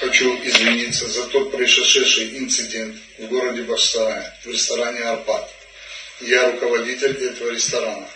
хочу 0.00 0.36
извиниться 0.44 1.08
за 1.08 1.26
тот 1.26 1.52
произошедший 1.52 2.38
инцидент 2.38 2.96
в 3.18 3.26
городе 3.26 3.62
Башсарае, 3.62 4.32
в 4.44 4.50
ресторане 4.50 5.00
«Арпад». 5.00 5.50
Я 6.20 6.50
руководитель 6.52 7.12
этого 7.12 7.50
ресторана. 7.50 8.08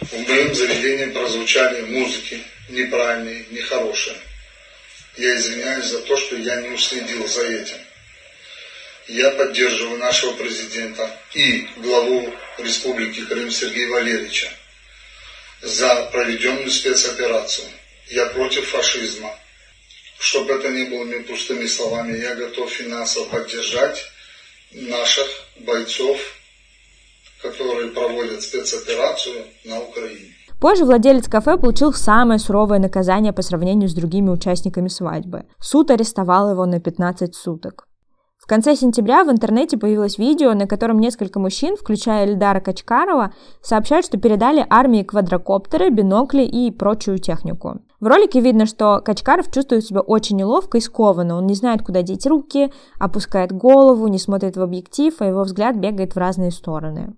В 0.00 0.28
моем 0.28 0.54
заведении 0.54 1.06
прозвучали 1.06 1.82
музыки 1.82 2.42
неправильные, 2.68 3.46
нехорошие. 3.50 4.16
Я 5.16 5.36
извиняюсь 5.36 5.86
за 5.86 6.00
то, 6.00 6.16
что 6.16 6.36
я 6.36 6.60
не 6.62 6.68
уследил 6.70 7.26
за 7.26 7.46
этим. 7.46 7.78
Я 9.08 9.30
поддерживаю 9.30 9.98
нашего 9.98 10.32
президента 10.34 11.18
и 11.34 11.66
главу 11.76 12.32
Республики 12.58 13.24
Крым 13.24 13.50
Сергея 13.50 13.88
Валерьевича 13.88 14.50
за 15.60 16.06
проведенную 16.06 16.70
спецоперацию. 16.70 17.68
Я 18.08 18.26
против 18.26 18.68
фашизма 18.68 19.38
чтобы 20.22 20.52
это 20.52 20.70
не 20.70 20.84
было 20.84 21.04
пустыми 21.28 21.66
словами, 21.66 22.16
я 22.16 22.36
готов 22.36 22.70
финансово 22.70 23.24
поддержать 23.24 23.98
наших 24.72 25.26
бойцов, 25.66 26.16
которые 27.42 27.88
проводят 27.88 28.40
спецоперацию 28.40 29.44
на 29.64 29.80
Украине. 29.80 30.32
Позже 30.60 30.84
владелец 30.84 31.26
кафе 31.26 31.58
получил 31.58 31.92
самое 31.92 32.38
суровое 32.38 32.78
наказание 32.78 33.32
по 33.32 33.42
сравнению 33.42 33.88
с 33.88 33.94
другими 33.94 34.30
участниками 34.30 34.86
свадьбы. 34.86 35.42
Суд 35.58 35.90
арестовал 35.90 36.52
его 36.52 36.66
на 36.66 36.78
15 36.80 37.34
суток. 37.34 37.88
В 38.38 38.46
конце 38.46 38.76
сентября 38.76 39.24
в 39.24 39.30
интернете 39.30 39.76
появилось 39.76 40.18
видео, 40.18 40.54
на 40.54 40.68
котором 40.68 41.00
несколько 41.00 41.40
мужчин, 41.40 41.76
включая 41.76 42.26
Эльдара 42.26 42.60
Качкарова, 42.60 43.34
сообщают, 43.60 44.06
что 44.06 44.18
передали 44.18 44.64
армии 44.70 45.02
квадрокоптеры, 45.02 45.90
бинокли 45.90 46.42
и 46.42 46.70
прочую 46.70 47.18
технику. 47.18 47.80
В 48.02 48.06
ролике 48.08 48.40
видно, 48.40 48.66
что 48.66 49.00
Качкаров 49.00 49.48
чувствует 49.52 49.86
себя 49.86 50.00
очень 50.00 50.36
неловко 50.36 50.76
и 50.76 50.80
скованно. 50.80 51.36
Он 51.36 51.46
не 51.46 51.54
знает, 51.54 51.82
куда 51.82 52.02
деть 52.02 52.26
руки, 52.26 52.72
опускает 52.98 53.52
голову, 53.52 54.08
не 54.08 54.18
смотрит 54.18 54.56
в 54.56 54.60
объектив, 54.60 55.14
а 55.20 55.26
его 55.26 55.44
взгляд 55.44 55.76
бегает 55.76 56.16
в 56.16 56.18
разные 56.18 56.50
стороны. 56.50 57.14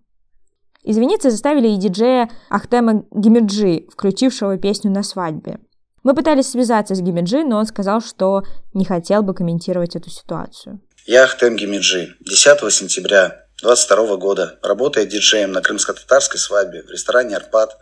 Извиниться 0.82 1.30
заставили 1.30 1.68
и 1.68 1.78
диджея 1.78 2.28
Ахтема 2.50 3.06
Гимиджи, 3.12 3.86
включившего 3.90 4.58
песню 4.58 4.90
на 4.90 5.02
свадьбе. 5.02 5.58
Мы 6.02 6.14
пытались 6.14 6.50
связаться 6.50 6.94
с 6.94 7.00
Гимиджи, 7.00 7.44
но 7.44 7.56
он 7.56 7.64
сказал, 7.64 8.02
что 8.02 8.42
не 8.74 8.84
хотел 8.84 9.22
бы 9.22 9.32
комментировать 9.32 9.96
эту 9.96 10.10
ситуацию. 10.10 10.82
Я 11.06 11.24
Ахтем 11.24 11.56
Гимиджи. 11.56 12.14
10 12.20 12.70
сентября 12.70 13.46
22 13.62 14.18
года, 14.18 14.58
работая 14.62 15.06
диджеем 15.06 15.50
на 15.52 15.62
крымско-татарской 15.62 16.38
свадьбе 16.38 16.82
в 16.82 16.90
ресторане 16.90 17.38
«Арпад», 17.38 17.78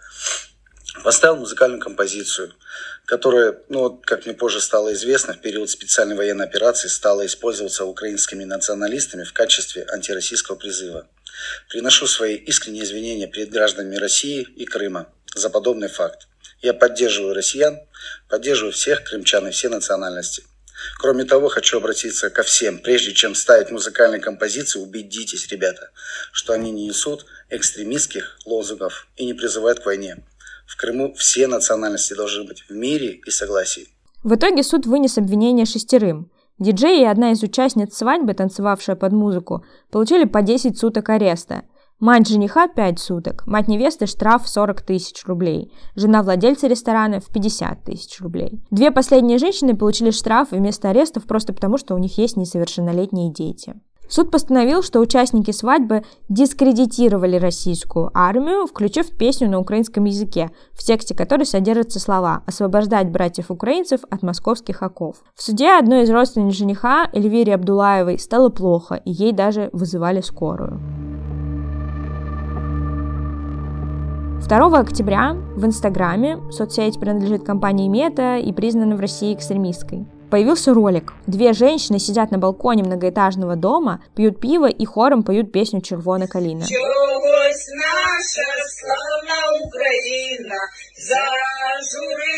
поставил 1.02 1.36
музыкальную 1.36 1.80
композицию, 1.80 2.52
которая, 3.12 3.58
ну, 3.68 4.00
как 4.06 4.24
мне 4.24 4.34
позже 4.34 4.58
стало 4.62 4.94
известно, 4.94 5.34
в 5.34 5.42
период 5.42 5.68
специальной 5.68 6.16
военной 6.16 6.46
операции 6.46 6.88
стала 6.88 7.26
использоваться 7.26 7.84
украинскими 7.84 8.44
националистами 8.44 9.24
в 9.24 9.34
качестве 9.34 9.84
антироссийского 9.86 10.56
призыва. 10.56 11.06
Приношу 11.68 12.06
свои 12.06 12.36
искренние 12.36 12.84
извинения 12.84 13.26
перед 13.26 13.50
гражданами 13.50 13.96
России 13.96 14.40
и 14.56 14.64
Крыма 14.64 15.12
за 15.34 15.50
подобный 15.50 15.88
факт. 15.88 16.26
Я 16.62 16.72
поддерживаю 16.72 17.34
россиян, 17.34 17.80
поддерживаю 18.30 18.72
всех 18.72 19.04
крымчан 19.04 19.46
и 19.46 19.50
все 19.50 19.68
национальности. 19.68 20.44
Кроме 20.96 21.26
того, 21.26 21.50
хочу 21.50 21.76
обратиться 21.76 22.30
ко 22.30 22.42
всем. 22.42 22.78
Прежде 22.78 23.12
чем 23.12 23.34
ставить 23.34 23.70
музыкальные 23.70 24.22
композиции, 24.22 24.78
убедитесь, 24.78 25.48
ребята, 25.48 25.90
что 26.32 26.54
они 26.54 26.70
не 26.70 26.86
несут 26.86 27.26
экстремистских 27.50 28.38
лозунгов 28.46 29.06
и 29.16 29.26
не 29.26 29.34
призывают 29.34 29.80
к 29.80 29.84
войне. 29.84 30.24
В 30.66 30.76
Крыму 30.76 31.12
все 31.14 31.46
национальности 31.46 32.14
должны 32.14 32.44
быть 32.44 32.64
в 32.68 32.70
мире 32.70 33.20
и 33.26 33.30
согласии. 33.30 33.88
В 34.22 34.34
итоге 34.34 34.62
суд 34.62 34.86
вынес 34.86 35.18
обвинение 35.18 35.66
шестерым. 35.66 36.30
Диджей 36.58 37.00
и 37.00 37.04
одна 37.04 37.32
из 37.32 37.42
участниц 37.42 37.96
свадьбы, 37.96 38.34
танцевавшая 38.34 38.94
под 38.94 39.12
музыку, 39.12 39.64
получили 39.90 40.24
по 40.24 40.42
10 40.42 40.78
суток 40.78 41.08
ареста. 41.08 41.62
Мать 41.98 42.28
жениха– 42.28 42.66
5 42.74 42.98
суток, 42.98 43.46
мать 43.46 43.68
невесты– 43.68 44.06
штраф 44.08 44.48
40 44.48 44.82
тысяч 44.82 45.24
рублей, 45.24 45.72
жена 45.94 46.22
владельца 46.22 46.66
ресторана– 46.66 47.20
в 47.20 47.26
50 47.32 47.84
тысяч 47.84 48.20
рублей. 48.20 48.60
Две 48.70 48.90
последние 48.90 49.38
женщины 49.38 49.76
получили 49.76 50.10
штраф 50.10 50.48
вместо 50.50 50.90
арестов 50.90 51.24
просто 51.24 51.52
потому, 51.52 51.78
что 51.78 51.94
у 51.94 51.98
них 51.98 52.18
есть 52.18 52.36
несовершеннолетние 52.36 53.32
дети. 53.32 53.74
Суд 54.12 54.30
постановил, 54.30 54.82
что 54.82 55.00
участники 55.00 55.52
свадьбы 55.52 56.02
дискредитировали 56.28 57.36
российскую 57.36 58.10
армию, 58.12 58.66
включив 58.66 59.10
песню 59.16 59.48
на 59.48 59.58
украинском 59.58 60.04
языке, 60.04 60.50
в 60.74 60.82
тексте 60.82 61.14
которой 61.14 61.46
содержатся 61.46 61.98
слова 61.98 62.42
«освобождать 62.46 63.08
братьев-украинцев 63.08 64.02
от 64.10 64.22
московских 64.22 64.82
оков». 64.82 65.16
В 65.34 65.42
суде 65.42 65.78
одной 65.78 66.02
из 66.02 66.10
родственниц 66.10 66.54
жениха, 66.54 67.08
Эльвире 67.14 67.54
Абдулаевой, 67.54 68.18
стало 68.18 68.50
плохо, 68.50 68.96
и 68.96 69.10
ей 69.10 69.32
даже 69.32 69.70
вызывали 69.72 70.20
скорую. 70.20 70.78
2 74.46 74.78
октября 74.78 75.38
в 75.56 75.64
Инстаграме 75.64 76.38
соцсеть 76.50 77.00
принадлежит 77.00 77.46
компании 77.46 77.88
Мета 77.88 78.36
и 78.36 78.52
признана 78.52 78.94
в 78.94 79.00
России 79.00 79.32
экстремистской 79.32 80.06
появился 80.32 80.72
ролик. 80.72 81.12
Две 81.26 81.52
женщины 81.52 81.98
сидят 81.98 82.30
на 82.30 82.38
балконе 82.38 82.82
многоэтажного 82.82 83.54
дома, 83.54 84.00
пьют 84.14 84.40
пиво 84.40 84.66
и 84.66 84.86
хором 84.86 85.24
поют 85.24 85.52
песню 85.52 85.82
«Червона 85.82 86.26
калина». 86.26 86.62
Чогось 86.62 87.68
наша 87.74 88.48
славна 88.78 89.66
Україна 89.66 90.56
зажурилася. 91.06 92.32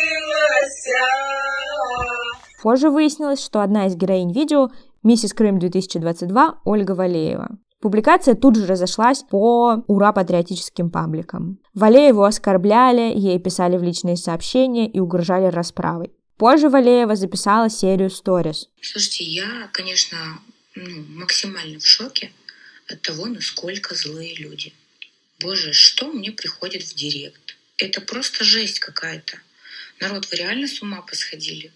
Позже 2.65 2.91
выяснилось, 2.91 3.41
что 3.45 3.61
одна 3.63 3.87
из 3.87 3.95
героинь 3.95 4.33
видео– 4.33 4.71
миссис 5.05 5.33
Крым 5.33 5.61
2022 5.61 6.55
Ольга 6.65 6.93
Валеева. 6.97 7.49
Публикация 7.81 8.35
тут 8.35 8.57
же 8.57 8.67
разошлась 8.67 9.23
по 9.23 9.85
ура-патриотическим 9.87 10.91
пабликам. 10.91 11.59
Валееву 11.75 12.25
оскорбляли, 12.25 13.13
ей 13.15 13.39
писали 13.39 13.77
в 13.77 13.85
личные 13.85 14.17
сообщения 14.17 14.89
и 14.89 14.99
угрожали 14.99 15.47
расправой. 15.47 16.11
Позже 16.37 16.69
Валеева 16.69 17.15
записала 17.15 17.71
серию 17.71 18.11
сторис. 18.11 18.69
Слушайте, 18.81 19.25
я, 19.25 19.69
конечно, 19.73 20.41
ну, 20.75 21.05
максимально 21.11 21.79
в 21.79 21.87
шоке 21.87 22.33
от 22.89 23.01
того, 23.03 23.27
насколько 23.27 23.95
злые 23.95 24.35
люди. 24.35 24.73
Боже, 25.39 25.73
что 25.73 26.13
мне 26.13 26.33
приходит 26.33 26.83
в 26.83 26.95
директ? 26.95 27.57
Это 27.77 28.01
просто 28.01 28.45
жесть 28.45 28.81
какая-то. 28.81 29.39
Народ, 30.01 30.29
вы 30.31 30.37
реально 30.37 30.67
с 30.67 30.83
ума 30.83 31.03
посходили? 31.03 31.73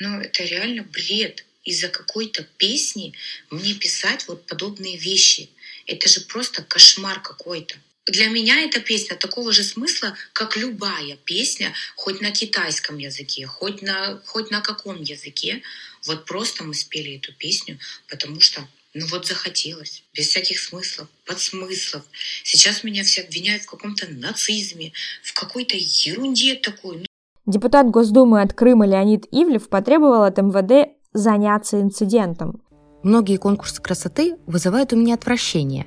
Ну, 0.00 0.20
это 0.20 0.42
реально 0.44 0.82
бред 0.82 1.44
из-за 1.64 1.88
какой-то 1.88 2.42
песни 2.58 3.14
мне 3.50 3.74
писать 3.74 4.26
вот 4.26 4.46
подобные 4.46 4.96
вещи. 4.96 5.48
Это 5.86 6.08
же 6.08 6.20
просто 6.22 6.62
кошмар 6.62 7.20
какой-то. 7.20 7.76
Для 8.06 8.28
меня 8.28 8.60
эта 8.60 8.80
песня 8.80 9.16
такого 9.16 9.52
же 9.52 9.64
смысла, 9.64 10.14
как 10.32 10.56
любая 10.56 11.16
песня, 11.24 11.72
хоть 11.96 12.20
на 12.20 12.30
китайском 12.30 12.98
языке, 12.98 13.46
хоть 13.46 13.82
на, 13.82 14.20
хоть 14.24 14.50
на 14.52 14.60
каком 14.60 15.02
языке. 15.02 15.62
Вот 16.06 16.24
просто 16.24 16.62
мы 16.62 16.74
спели 16.74 17.16
эту 17.16 17.32
песню, 17.32 17.78
потому 18.08 18.40
что 18.40 18.66
ну 18.94 19.06
вот 19.10 19.26
захотелось, 19.26 20.04
без 20.14 20.28
всяких 20.28 20.58
смыслов, 20.58 21.08
подсмыслов. 21.26 22.04
Сейчас 22.44 22.84
меня 22.84 23.02
все 23.02 23.22
обвиняют 23.22 23.64
в 23.64 23.66
каком-то 23.66 24.06
нацизме, 24.08 24.92
в 25.22 25.34
какой-то 25.34 25.76
ерунде 25.76 26.54
такой. 26.54 27.04
Депутат 27.44 27.90
Госдумы 27.90 28.40
от 28.40 28.54
Крыма 28.54 28.86
Леонид 28.86 29.26
Ивлев 29.32 29.68
потребовал 29.68 30.22
от 30.22 30.38
МВД 30.38 30.92
заняться 31.12 31.80
инцидентом. 31.80 32.62
Многие 33.02 33.36
конкурсы 33.36 33.82
красоты 33.82 34.36
вызывают 34.46 34.92
у 34.92 34.96
меня 34.96 35.14
отвращение. 35.14 35.86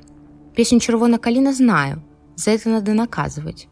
Песню 0.56 0.80
«Червона 0.80 1.18
калина» 1.18 1.54
знаю, 1.54 2.04
за 2.40 2.52
это 2.52 2.70
надо 2.70 2.94
наказывать. 2.94 3.68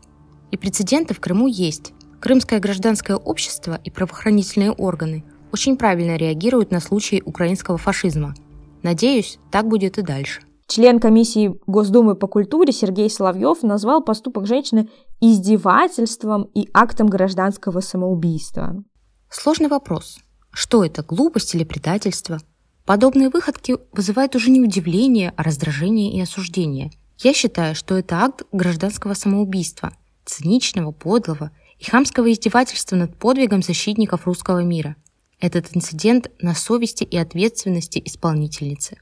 И 0.51 0.57
прецеденты 0.57 1.13
в 1.13 1.19
Крыму 1.21 1.47
есть. 1.47 1.93
Крымское 2.19 2.59
гражданское 2.59 3.15
общество 3.15 3.79
и 3.83 3.89
правоохранительные 3.89 4.71
органы 4.71 5.23
очень 5.53 5.77
правильно 5.77 6.17
реагируют 6.17 6.71
на 6.71 6.81
случаи 6.81 7.21
украинского 7.25 7.77
фашизма. 7.77 8.35
Надеюсь, 8.83 9.39
так 9.51 9.67
будет 9.67 9.97
и 9.97 10.01
дальше. 10.01 10.41
Член 10.67 10.99
комиссии 10.99 11.55
Госдумы 11.65 12.15
по 12.15 12.27
культуре 12.27 12.73
Сергей 12.73 13.09
Соловьев 13.09 13.63
назвал 13.63 14.03
поступок 14.03 14.47
женщины 14.47 14.89
издевательством 15.21 16.49
и 16.53 16.67
актом 16.73 17.07
гражданского 17.07 17.79
самоубийства. 17.79 18.83
Сложный 19.29 19.69
вопрос. 19.69 20.19
Что 20.51 20.83
это, 20.83 21.03
глупость 21.03 21.55
или 21.55 21.63
предательство? 21.63 22.39
Подобные 22.85 23.29
выходки 23.29 23.77
вызывают 23.93 24.35
уже 24.35 24.49
не 24.49 24.59
удивление, 24.59 25.33
а 25.37 25.43
раздражение 25.43 26.11
и 26.11 26.21
осуждение. 26.21 26.91
Я 27.19 27.33
считаю, 27.33 27.73
что 27.75 27.97
это 27.97 28.17
акт 28.17 28.43
гражданского 28.51 29.13
самоубийства, 29.13 29.93
циничного, 30.25 30.91
подлого 30.91 31.51
и 31.79 31.85
хамского 31.85 32.31
издевательства 32.31 32.95
над 32.95 33.17
подвигом 33.17 33.63
защитников 33.63 34.27
русского 34.27 34.63
мира. 34.63 34.95
Этот 35.39 35.75
инцидент 35.75 36.31
на 36.41 36.53
совести 36.53 37.03
и 37.03 37.17
ответственности 37.17 38.01
исполнительницы. 38.03 38.97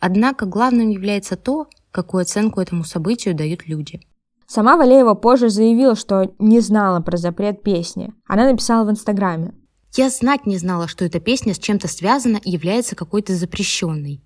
Однако 0.00 0.46
главным 0.46 0.90
является 0.90 1.36
то, 1.36 1.68
какую 1.92 2.22
оценку 2.22 2.60
этому 2.60 2.84
событию 2.84 3.34
дают 3.34 3.66
люди. 3.68 4.00
Сама 4.46 4.76
Валеева 4.76 5.14
позже 5.14 5.48
заявила, 5.48 5.94
что 5.94 6.34
не 6.38 6.60
знала 6.60 7.00
про 7.00 7.16
запрет 7.16 7.62
песни. 7.62 8.12
Она 8.26 8.44
написала 8.50 8.84
в 8.84 8.90
Инстаграме. 8.90 9.54
Я 9.94 10.10
знать 10.10 10.46
не 10.46 10.58
знала, 10.58 10.88
что 10.88 11.04
эта 11.04 11.20
песня 11.20 11.54
с 11.54 11.58
чем-то 11.58 11.86
связана 11.86 12.38
и 12.38 12.50
является 12.50 12.96
какой-то 12.96 13.34
запрещенной. 13.34 14.22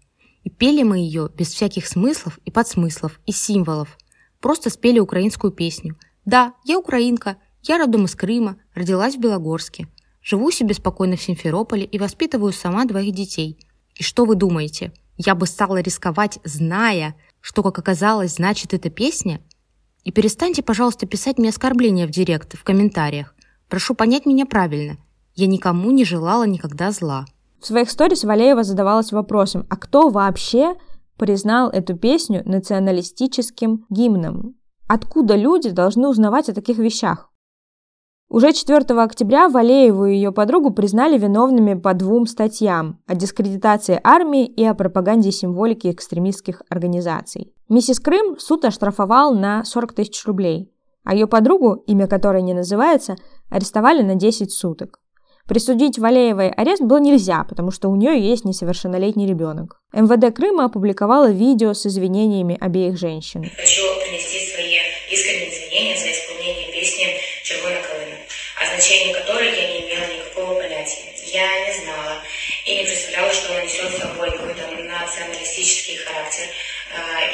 И 0.46 0.48
пели 0.48 0.84
мы 0.84 0.98
ее 0.98 1.28
без 1.36 1.48
всяких 1.48 1.88
смыслов 1.88 2.38
и 2.44 2.52
подсмыслов, 2.52 3.18
и 3.26 3.32
символов. 3.32 3.98
Просто 4.40 4.70
спели 4.70 5.00
украинскую 5.00 5.50
песню. 5.50 5.98
Да, 6.24 6.54
я 6.64 6.78
украинка, 6.78 7.38
я 7.64 7.78
родом 7.78 8.04
из 8.04 8.14
Крыма, 8.14 8.56
родилась 8.72 9.16
в 9.16 9.18
Белогорске. 9.18 9.88
Живу 10.22 10.52
себе 10.52 10.72
спокойно 10.74 11.16
в 11.16 11.20
Симферополе 11.20 11.84
и 11.84 11.98
воспитываю 11.98 12.52
сама 12.52 12.84
двоих 12.84 13.12
детей. 13.12 13.58
И 13.96 14.04
что 14.04 14.24
вы 14.24 14.36
думаете? 14.36 14.92
Я 15.16 15.34
бы 15.34 15.46
стала 15.46 15.80
рисковать, 15.80 16.38
зная, 16.44 17.16
что, 17.40 17.64
как 17.64 17.80
оказалось, 17.80 18.36
значит 18.36 18.72
эта 18.72 18.88
песня? 18.88 19.40
И 20.04 20.12
перестаньте, 20.12 20.62
пожалуйста, 20.62 21.06
писать 21.06 21.38
мне 21.38 21.48
оскорбления 21.48 22.06
в 22.06 22.10
директ, 22.10 22.56
в 22.56 22.62
комментариях. 22.62 23.34
Прошу 23.68 23.96
понять 23.96 24.26
меня 24.26 24.46
правильно. 24.46 24.96
Я 25.34 25.48
никому 25.48 25.90
не 25.90 26.04
желала 26.04 26.46
никогда 26.46 26.92
зла. 26.92 27.26
В 27.60 27.66
своих 27.66 27.90
сторис 27.90 28.24
Валеева 28.24 28.62
задавалась 28.62 29.12
вопросом, 29.12 29.66
а 29.70 29.76
кто 29.76 30.08
вообще 30.08 30.76
признал 31.16 31.70
эту 31.70 31.96
песню 31.96 32.42
националистическим 32.44 33.86
гимном? 33.90 34.56
Откуда 34.88 35.34
люди 35.34 35.70
должны 35.70 36.08
узнавать 36.08 36.48
о 36.48 36.54
таких 36.54 36.78
вещах? 36.78 37.30
Уже 38.28 38.52
4 38.52 38.78
октября 39.00 39.48
Валееву 39.48 40.06
и 40.06 40.14
ее 40.14 40.32
подругу 40.32 40.72
признали 40.72 41.16
виновными 41.16 41.74
по 41.74 41.94
двум 41.94 42.26
статьям 42.26 43.00
о 43.06 43.14
дискредитации 43.14 44.00
армии 44.02 44.44
и 44.44 44.64
о 44.64 44.74
пропаганде 44.74 45.30
символики 45.30 45.90
экстремистских 45.90 46.62
организаций. 46.68 47.54
Миссис 47.68 48.00
Крым 48.00 48.36
суд 48.38 48.64
оштрафовал 48.64 49.32
на 49.34 49.64
40 49.64 49.92
тысяч 49.92 50.24
рублей, 50.26 50.72
а 51.04 51.14
ее 51.14 51.28
подругу, 51.28 51.84
имя 51.86 52.08
которой 52.08 52.42
не 52.42 52.52
называется, 52.52 53.14
арестовали 53.48 54.02
на 54.02 54.16
10 54.16 54.52
суток. 54.52 54.98
Присудить 55.46 55.96
Валеевой 55.96 56.50
арест 56.50 56.82
было 56.82 56.98
нельзя, 56.98 57.44
потому 57.48 57.70
что 57.70 57.88
у 57.88 57.94
нее 57.94 58.18
есть 58.18 58.44
несовершеннолетний 58.44 59.28
ребенок. 59.28 59.80
МВД 59.92 60.34
Крыма 60.34 60.64
опубликовало 60.64 61.30
видео 61.30 61.72
с 61.72 61.86
извинениями 61.86 62.58
обеих 62.60 62.98
женщин. 62.98 63.48
Хочу 63.56 63.82
принести 64.00 64.44
свои 64.50 64.74
искренние 65.08 65.50
извинения 65.50 65.96
за 65.96 66.10
исполнение 66.10 66.72
песни 66.72 67.06
«Червона 67.44 67.76
калина», 67.76 68.16
о 68.60 68.66
значении 68.74 69.12
которой 69.12 69.46
я 69.54 69.72
не 69.72 69.86
имела 69.86 70.06
никакого 70.12 70.54
понятия. 70.54 71.14
Я 71.32 71.66
не 71.66 71.84
знала 71.84 72.22
и 72.64 72.76
не 72.78 72.84
представляла, 72.84 73.32
что 73.32 73.52
она 73.52 73.62
несет 73.62 73.92
с 73.92 73.98
собой 73.98 74.30
какой-то 74.32 74.62
националистический 74.82 75.96
характер. 75.96 76.46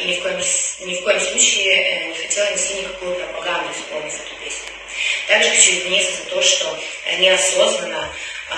И 0.02 0.08
ни 0.08 0.20
в 0.20 0.22
коем, 0.22 0.36
ни 0.36 0.94
в 0.94 1.04
коем 1.04 1.20
случае 1.20 1.74
э, 1.76 2.08
не 2.08 2.14
хотела 2.14 2.50
нести 2.50 2.80
никакую 2.80 3.14
пропаганду, 3.16 3.70
исполнив 3.72 4.12
эту 4.12 4.44
песню. 4.44 4.71
Также 5.32 5.48
извиниться 5.54 6.12
за 6.12 6.24
то, 6.28 6.42
что 6.42 6.78
неосознанно, 7.18 8.12
э, 8.50 8.54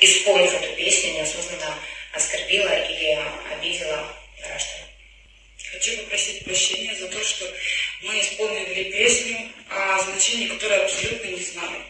исполнив 0.00 0.52
эту 0.52 0.76
песню, 0.76 1.14
неосознанно 1.14 1.78
оскорбила 2.12 2.68
или 2.90 3.18
обидела 3.50 4.14
граждан. 4.38 4.80
Хочу 5.72 5.96
попросить 5.96 6.44
прощения 6.44 6.94
за 6.94 7.08
то, 7.08 7.24
что 7.24 7.50
мы 8.02 8.20
исполнили 8.20 8.90
песню, 8.90 9.48
о 9.70 9.98
значении 10.00 10.48
которой 10.48 10.84
абсолютно 10.84 11.26
не 11.26 11.42
знали. 11.42 11.80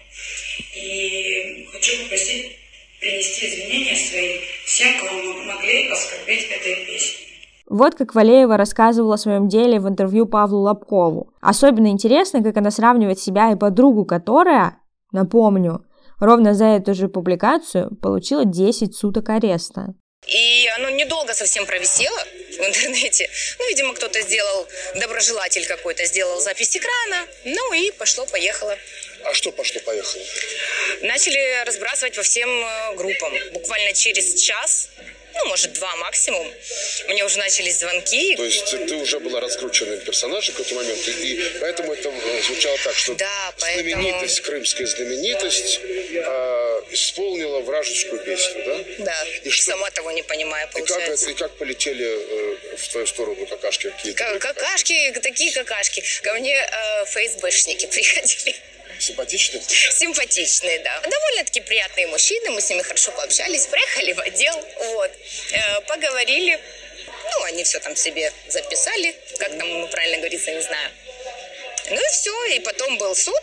И 0.75 1.69
хочу 1.73 1.99
попросить 2.05 2.57
принести 3.01 3.49
извинения 3.49 3.97
свои 3.97 4.43
всем, 4.65 4.97
кого 5.01 5.11
мы 5.11 5.43
могли 5.43 5.89
оскорбить 5.89 6.53
этой 6.53 6.87
песней. 6.87 7.24
Вот 7.67 7.95
как 7.95 8.15
Валеева 8.15 8.57
рассказывала 8.57 9.15
о 9.15 9.19
своем 9.19 9.49
деле 9.49 9.81
в 9.81 9.89
интервью 9.89 10.27
Павлу 10.27 10.61
Лобкову. 10.61 11.33
Особенно 11.41 11.87
интересно, 11.89 12.43
как 12.43 12.57
она 12.57 12.71
сравнивает 12.71 13.19
себя 13.19 13.53
и 13.53 13.57
подругу, 13.57 14.05
которая, 14.05 14.79
напомню, 15.13 15.85
ровно 16.21 16.55
за 16.55 16.67
эту 16.67 16.95
же 16.95 17.09
публикацию 17.09 17.97
получила 18.03 18.45
10 18.45 18.95
суток 18.95 19.31
ареста. 19.31 19.95
И 20.27 20.69
оно 20.77 20.91
недолго 20.91 21.35
совсем 21.35 21.67
провисело 21.67 22.19
в 22.59 22.61
интернете. 22.61 23.29
Ну, 23.59 23.69
видимо, 23.69 23.95
кто-то 23.95 24.21
сделал, 24.23 24.67
доброжелатель 24.97 25.67
какой-то 25.67 26.05
сделал 26.07 26.41
запись 26.41 26.77
экрана. 26.77 27.27
Ну 27.45 27.73
и 27.75 27.91
пошло-поехало. 27.93 28.77
А 29.25 29.35
что 29.35 29.53
пошло-поехало? 29.53 30.23
Начали 31.03 31.65
разбрасывать 31.65 32.17
по 32.17 32.23
всем 32.23 32.49
э, 32.49 32.97
группам. 32.97 33.33
Буквально 33.53 33.93
через 33.93 34.35
час 34.41 34.91
ну, 35.35 35.47
может, 35.47 35.73
два 35.73 35.95
максимум. 35.97 36.47
Мне 37.09 37.25
уже 37.25 37.39
начались 37.39 37.79
звонки. 37.79 38.37
То 38.37 38.45
есть 38.45 38.71
ты 38.71 38.95
уже 38.97 39.19
была 39.21 39.41
раскрученным 39.41 40.01
персонажем 40.01 40.55
в 40.55 40.59
какой-то 40.59 40.75
момент, 40.77 41.09
и, 41.09 41.59
поэтому 41.61 41.93
это 41.93 42.09
э, 42.09 42.43
звучало 42.43 42.79
так, 42.85 42.95
что 42.95 43.15
да, 43.15 43.55
поэтому... 43.61 44.03
знаменитость, 44.03 44.41
крымская 44.41 44.87
знаменитость 44.87 45.81
э, 45.83 46.83
исполнила 46.91 47.61
вражескую 47.61 48.23
песню, 48.23 48.63
да? 48.65 49.05
Да, 49.05 49.27
и 49.43 49.51
что... 49.51 49.73
сама 49.73 49.91
того 49.91 50.13
не 50.13 50.23
понимая, 50.23 50.67
получается. 50.69 51.31
И 51.31 51.35
как, 51.35 51.37
и 51.37 51.39
как 51.39 51.59
полетели 51.59 52.07
э, 52.07 52.77
в 52.77 52.89
твою 52.89 53.07
сторону 53.07 53.47
какашки 53.47 53.91
какие-то? 53.91 54.39
Какашки, 54.39 55.13
такие 55.23 55.53
какашки. 55.53 56.03
Ко 56.23 56.35
мне 56.35 56.55
э, 56.55 57.05
ФСБшники 57.07 57.87
приходили. 57.93 58.57
Симпатичные? 58.99 59.63
Симпатичные, 59.63 60.79
да. 60.81 61.01
Довольно-таки 61.01 61.61
приятные 61.61 62.07
мужчины, 62.07 62.51
мы 62.51 62.61
с 62.61 62.69
ними 62.69 62.83
хорошо 62.83 63.13
пообщались, 63.13 63.67
приехали 63.67 64.13
в 64.13 64.21
отдел, 64.21 64.55
вот, 64.95 65.11
э, 65.53 65.81
поговорили. 65.83 66.59
Ну, 67.07 67.45
они 67.45 67.65
все 67.65 67.81
там 67.81 67.97
себе 67.97 68.33
записали, 68.49 69.15
как 69.39 69.57
там 69.59 69.89
правильно 69.89 70.19
говорится, 70.19 70.53
не 70.53 70.61
знаю. 70.61 70.91
Ну 71.91 72.01
и 72.01 72.09
все, 72.13 72.45
и 72.47 72.61
потом 72.61 72.97
был 72.99 73.15
суд, 73.15 73.43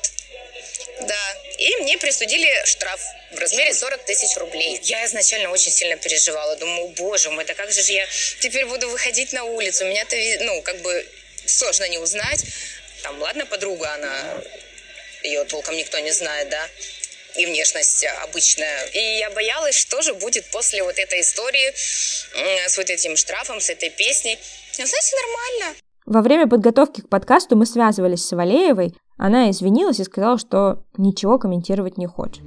да, 1.01 1.37
и 1.57 1.75
мне 1.77 1.97
присудили 1.97 2.49
штраф 2.65 3.01
в 3.31 3.39
размере 3.39 3.73
40 3.73 4.03
тысяч 4.05 4.35
рублей. 4.37 4.79
Я 4.83 5.05
изначально 5.05 5.51
очень 5.51 5.71
сильно 5.71 5.95
переживала, 5.97 6.55
думаю, 6.55 6.87
боже 6.89 7.29
мой, 7.29 7.45
да 7.45 7.53
как 7.53 7.71
же 7.71 7.81
я 7.91 8.07
теперь 8.39 8.65
буду 8.65 8.89
выходить 8.89 9.33
на 9.33 9.43
улицу, 9.43 9.85
меня-то, 9.85 10.15
ну, 10.41 10.61
как 10.61 10.77
бы 10.81 11.07
сложно 11.45 11.87
не 11.87 11.97
узнать. 11.97 12.45
Там, 13.03 13.19
ладно, 13.19 13.45
подруга, 13.45 13.93
она, 13.93 14.41
ее 15.23 15.43
толком 15.45 15.75
никто 15.75 15.99
не 15.99 16.11
знает, 16.11 16.49
да, 16.49 16.67
и 17.37 17.45
внешность 17.45 18.05
обычная. 18.23 18.85
И 18.93 19.19
я 19.19 19.29
боялась, 19.31 19.75
что 19.75 20.01
же 20.01 20.13
будет 20.13 20.45
после 20.51 20.83
вот 20.83 20.97
этой 20.97 21.21
истории 21.21 21.71
с 21.75 22.77
вот 22.77 22.89
этим 22.89 23.15
штрафом, 23.15 23.59
с 23.61 23.69
этой 23.69 23.89
песней. 23.89 24.37
Но, 24.77 24.85
знаете, 24.85 25.15
нормально. 25.15 25.77
Во 26.05 26.21
время 26.21 26.47
подготовки 26.47 27.01
к 27.01 27.09
подкасту 27.09 27.55
мы 27.55 27.65
связывались 27.65 28.25
с 28.25 28.31
Валеевой. 28.35 28.93
Она 29.17 29.49
извинилась 29.51 29.99
и 29.99 30.03
сказала, 30.03 30.37
что 30.37 30.83
ничего 30.97 31.37
комментировать 31.37 31.97
не 31.97 32.07
хочет. 32.07 32.41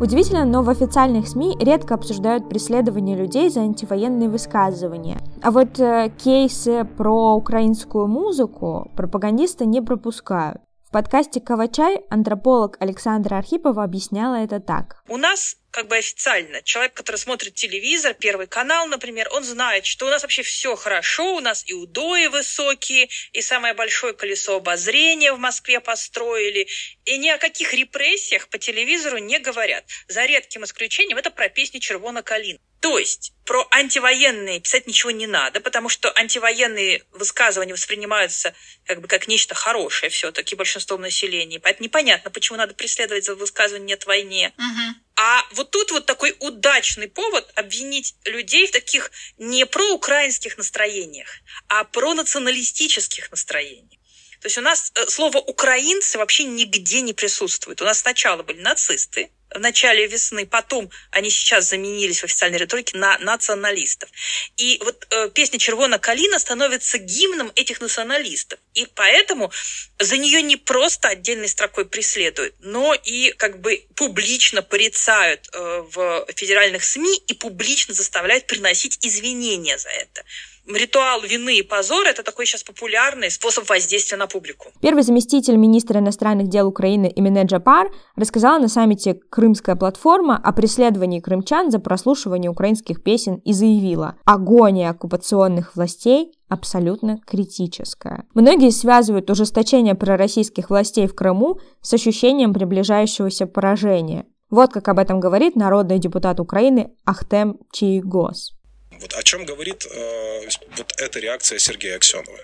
Удивительно, 0.00 0.44
но 0.44 0.62
в 0.62 0.70
официальных 0.70 1.28
СМИ 1.28 1.56
редко 1.60 1.94
обсуждают 1.94 2.48
преследование 2.48 3.16
людей 3.16 3.48
за 3.48 3.60
антивоенные 3.60 4.28
высказывания. 4.28 5.20
А 5.40 5.50
вот 5.52 5.78
э, 5.78 6.10
кейсы 6.18 6.84
про 6.84 7.34
украинскую 7.36 8.08
музыку 8.08 8.90
пропагандисты 8.96 9.66
не 9.66 9.80
пропускают. 9.80 10.60
В 10.84 10.90
подкасте 10.90 11.40
«Кавачай» 11.40 12.04
антрополог 12.10 12.76
Александра 12.80 13.36
Архипова 13.36 13.84
объясняла 13.84 14.34
это 14.34 14.60
так. 14.60 15.02
У 15.08 15.16
нас 15.16 15.56
как 15.74 15.88
бы 15.88 15.96
официально. 15.96 16.62
Человек, 16.62 16.94
который 16.94 17.16
смотрит 17.16 17.56
телевизор, 17.56 18.14
Первый 18.14 18.46
канал, 18.46 18.86
например, 18.86 19.28
он 19.32 19.42
знает, 19.42 19.86
что 19.86 20.06
у 20.06 20.08
нас 20.08 20.22
вообще 20.22 20.44
все 20.44 20.76
хорошо, 20.76 21.34
у 21.34 21.40
нас 21.40 21.64
и 21.66 21.72
удои 21.72 22.28
высокие, 22.28 23.08
и 23.32 23.42
самое 23.42 23.74
большое 23.74 24.12
колесо 24.12 24.54
обозрения 24.54 25.32
в 25.32 25.38
Москве 25.38 25.80
построили, 25.80 26.68
и 27.04 27.18
ни 27.18 27.28
о 27.28 27.38
каких 27.38 27.74
репрессиях 27.74 28.48
по 28.48 28.58
телевизору 28.58 29.18
не 29.18 29.40
говорят. 29.40 29.84
За 30.06 30.24
редким 30.26 30.62
исключением 30.62 31.18
это 31.18 31.32
про 31.32 31.48
песни 31.48 31.80
«Червона 31.80 32.22
калин». 32.22 32.60
То 32.78 32.98
есть 32.98 33.32
про 33.44 33.66
антивоенные 33.70 34.60
писать 34.60 34.86
ничего 34.86 35.10
не 35.10 35.26
надо, 35.26 35.60
потому 35.60 35.88
что 35.88 36.12
антивоенные 36.14 37.02
высказывания 37.12 37.72
воспринимаются 37.72 38.54
как 38.84 39.00
бы 39.00 39.08
как 39.08 39.26
нечто 39.26 39.54
хорошее 39.54 40.10
все-таки 40.10 40.54
большинством 40.54 41.00
населения. 41.00 41.58
Поэтому 41.58 41.86
непонятно, 41.86 42.30
почему 42.30 42.58
надо 42.58 42.74
преследовать 42.74 43.24
за 43.24 43.34
высказывание 43.34 43.88
«нет 43.88 44.06
войне». 44.06 44.52
Угу. 44.58 45.03
А 45.16 45.44
вот 45.52 45.70
тут 45.70 45.92
вот 45.92 46.06
такой 46.06 46.36
удачный 46.40 47.08
повод 47.08 47.48
обвинить 47.54 48.16
людей 48.24 48.66
в 48.66 48.72
таких 48.72 49.10
не 49.38 49.64
проукраинских 49.64 50.58
настроениях, 50.58 51.28
а 51.68 51.84
про 51.84 52.14
националистических 52.14 53.30
настроениях. 53.30 54.00
То 54.40 54.46
есть 54.46 54.58
у 54.58 54.60
нас 54.60 54.92
э, 54.94 55.06
слово 55.06 55.38
«украинцы» 55.38 56.18
вообще 56.18 56.44
нигде 56.44 57.00
не 57.00 57.12
присутствует. 57.12 57.80
У 57.80 57.84
нас 57.84 58.00
сначала 58.00 58.42
были 58.42 58.60
нацисты, 58.60 59.30
в 59.54 59.60
начале 59.60 60.06
весны, 60.06 60.46
потом 60.46 60.90
они 61.10 61.30
сейчас 61.30 61.68
заменились 61.70 62.20
в 62.20 62.24
официальной 62.24 62.58
риторике 62.58 62.98
на 62.98 63.18
националистов. 63.18 64.10
И 64.56 64.80
вот 64.84 65.06
э, 65.10 65.30
песня 65.30 65.58
«Червона 65.58 65.98
калина» 65.98 66.38
становится 66.38 66.98
гимном 66.98 67.52
этих 67.54 67.80
националистов. 67.80 68.58
И 68.74 68.86
поэтому 68.94 69.52
за 69.98 70.16
нее 70.16 70.42
не 70.42 70.56
просто 70.56 71.08
отдельной 71.08 71.48
строкой 71.48 71.84
преследуют, 71.86 72.54
но 72.58 72.94
и 72.94 73.32
как 73.32 73.60
бы 73.60 73.86
публично 73.94 74.62
порицают 74.62 75.48
э, 75.52 75.84
в 75.88 76.26
федеральных 76.34 76.84
СМИ 76.84 77.16
и 77.28 77.34
публично 77.34 77.94
заставляют 77.94 78.46
приносить 78.46 78.98
извинения 79.02 79.78
за 79.78 79.88
это 79.90 80.24
ритуал 80.66 81.20
вины 81.22 81.58
и 81.58 81.62
позора– 81.62 82.08
это 82.10 82.22
такой 82.22 82.46
сейчас 82.46 82.62
популярный 82.62 83.30
способ 83.30 83.68
воздействия 83.68 84.16
на 84.16 84.26
публику. 84.26 84.68
Первый 84.80 85.02
заместитель 85.02 85.56
министра 85.56 86.00
иностранных 86.00 86.48
дел 86.48 86.68
Украины 86.68 87.12
Эмине 87.14 87.44
Джапар 87.44 87.90
рассказала 88.16 88.58
на 88.58 88.68
саммите 88.68 89.14
«Крымская 89.14 89.76
платформа» 89.76 90.40
о 90.42 90.52
преследовании 90.52 91.20
крымчан 91.20 91.70
за 91.70 91.78
прослушивание 91.78 92.50
украинских 92.50 93.02
песен 93.02 93.36
и 93.44 93.52
заявила 93.52 94.16
«Агония 94.24 94.90
оккупационных 94.90 95.76
властей 95.76 96.32
абсолютно 96.48 97.18
критическая. 97.26 98.26
Многие 98.34 98.70
связывают 98.70 99.30
ужесточение 99.30 99.94
пророссийских 99.94 100.70
властей 100.70 101.06
в 101.06 101.14
Крыму 101.14 101.58
с 101.80 101.92
ощущением 101.94 102.54
приближающегося 102.54 103.46
поражения. 103.46 104.26
Вот 104.50 104.72
как 104.72 104.88
об 104.88 104.98
этом 104.98 105.20
говорит 105.20 105.56
народный 105.56 105.98
депутат 105.98 106.38
Украины 106.38 106.92
Ахтем 107.04 107.58
Чиегос. 107.72 108.52
Вот 108.93 109.13
о 109.13 109.23
чем 109.23 109.45
говорит 109.45 109.85
э, 109.85 110.41
вот 110.77 110.93
эта 110.97 111.19
реакция 111.19 111.59
Сергея 111.59 111.95
Аксенова? 111.95 112.39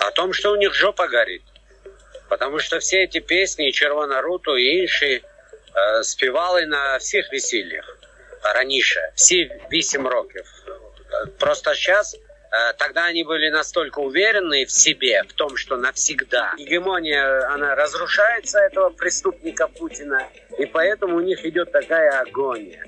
О 0.00 0.10
том, 0.10 0.32
что 0.32 0.52
у 0.52 0.56
них 0.56 0.74
жопа 0.74 1.08
горит. 1.08 1.42
Потому 2.28 2.58
что 2.58 2.78
все 2.80 3.04
эти 3.04 3.20
песни 3.20 3.70
Червона 3.70 4.22
Руту 4.22 4.56
и 4.56 4.78
інші 4.78 5.06
е, 5.06 5.22
співали 6.04 6.66
на 6.66 6.96
всіх 6.96 7.32
весіллях 7.32 7.98
раніше, 8.42 9.12
всі 9.14 9.50
8 9.72 10.06
років. 10.06 10.44
Просто 11.38 11.74
сейчас 11.74 12.14
э, 12.14 12.18
Тогда 12.78 13.06
они 13.06 13.24
были 13.24 13.50
настолько 13.50 14.00
уверены 14.00 14.64
в 14.64 14.70
себе, 14.70 15.22
в 15.28 15.32
том, 15.32 15.56
что 15.56 15.76
навсегда 15.76 16.54
гегемония, 16.58 17.48
она 17.54 17.74
разрушается, 17.74 18.58
этого 18.58 18.90
преступника 18.90 19.68
Путина, 19.68 20.28
и 20.58 20.66
поэтому 20.66 21.16
у 21.16 21.20
них 21.20 21.46
идет 21.46 21.72
такая 21.72 22.20
агония. 22.20 22.84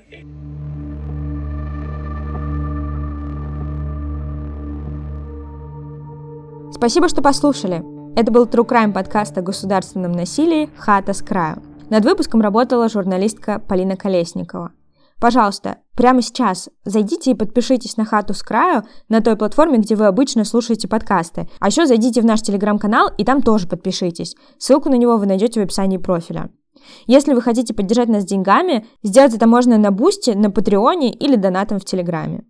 Спасибо, 6.80 7.10
что 7.10 7.20
послушали. 7.20 7.84
Это 8.16 8.32
был 8.32 8.46
True 8.46 8.66
Crime 8.66 8.94
подкаст 8.94 9.36
о 9.36 9.42
государственном 9.42 10.12
насилии 10.12 10.70
«Хата 10.78 11.12
с 11.12 11.20
краю». 11.20 11.62
Над 11.90 12.06
выпуском 12.06 12.40
работала 12.40 12.88
журналистка 12.88 13.58
Полина 13.58 13.96
Колесникова. 13.96 14.72
Пожалуйста, 15.20 15.76
прямо 15.94 16.22
сейчас 16.22 16.70
зайдите 16.86 17.32
и 17.32 17.34
подпишитесь 17.34 17.98
на 17.98 18.06
«Хату 18.06 18.32
с 18.32 18.42
краю» 18.42 18.84
на 19.10 19.20
той 19.20 19.36
платформе, 19.36 19.76
где 19.76 19.94
вы 19.94 20.06
обычно 20.06 20.46
слушаете 20.46 20.88
подкасты. 20.88 21.50
А 21.60 21.66
еще 21.66 21.84
зайдите 21.84 22.22
в 22.22 22.24
наш 22.24 22.40
телеграм-канал 22.40 23.10
и 23.18 23.26
там 23.26 23.42
тоже 23.42 23.68
подпишитесь. 23.68 24.34
Ссылку 24.56 24.88
на 24.88 24.94
него 24.94 25.18
вы 25.18 25.26
найдете 25.26 25.60
в 25.60 25.64
описании 25.64 25.98
профиля. 25.98 26.48
Если 27.06 27.34
вы 27.34 27.42
хотите 27.42 27.74
поддержать 27.74 28.08
нас 28.08 28.24
деньгами, 28.24 28.86
сделать 29.02 29.34
это 29.34 29.46
можно 29.46 29.76
на 29.76 29.90
Boosty, 29.90 30.30
на 30.30 30.50
Патреоне 30.50 31.12
или 31.12 31.36
донатом 31.36 31.78
в 31.78 31.84
Телеграме. 31.84 32.44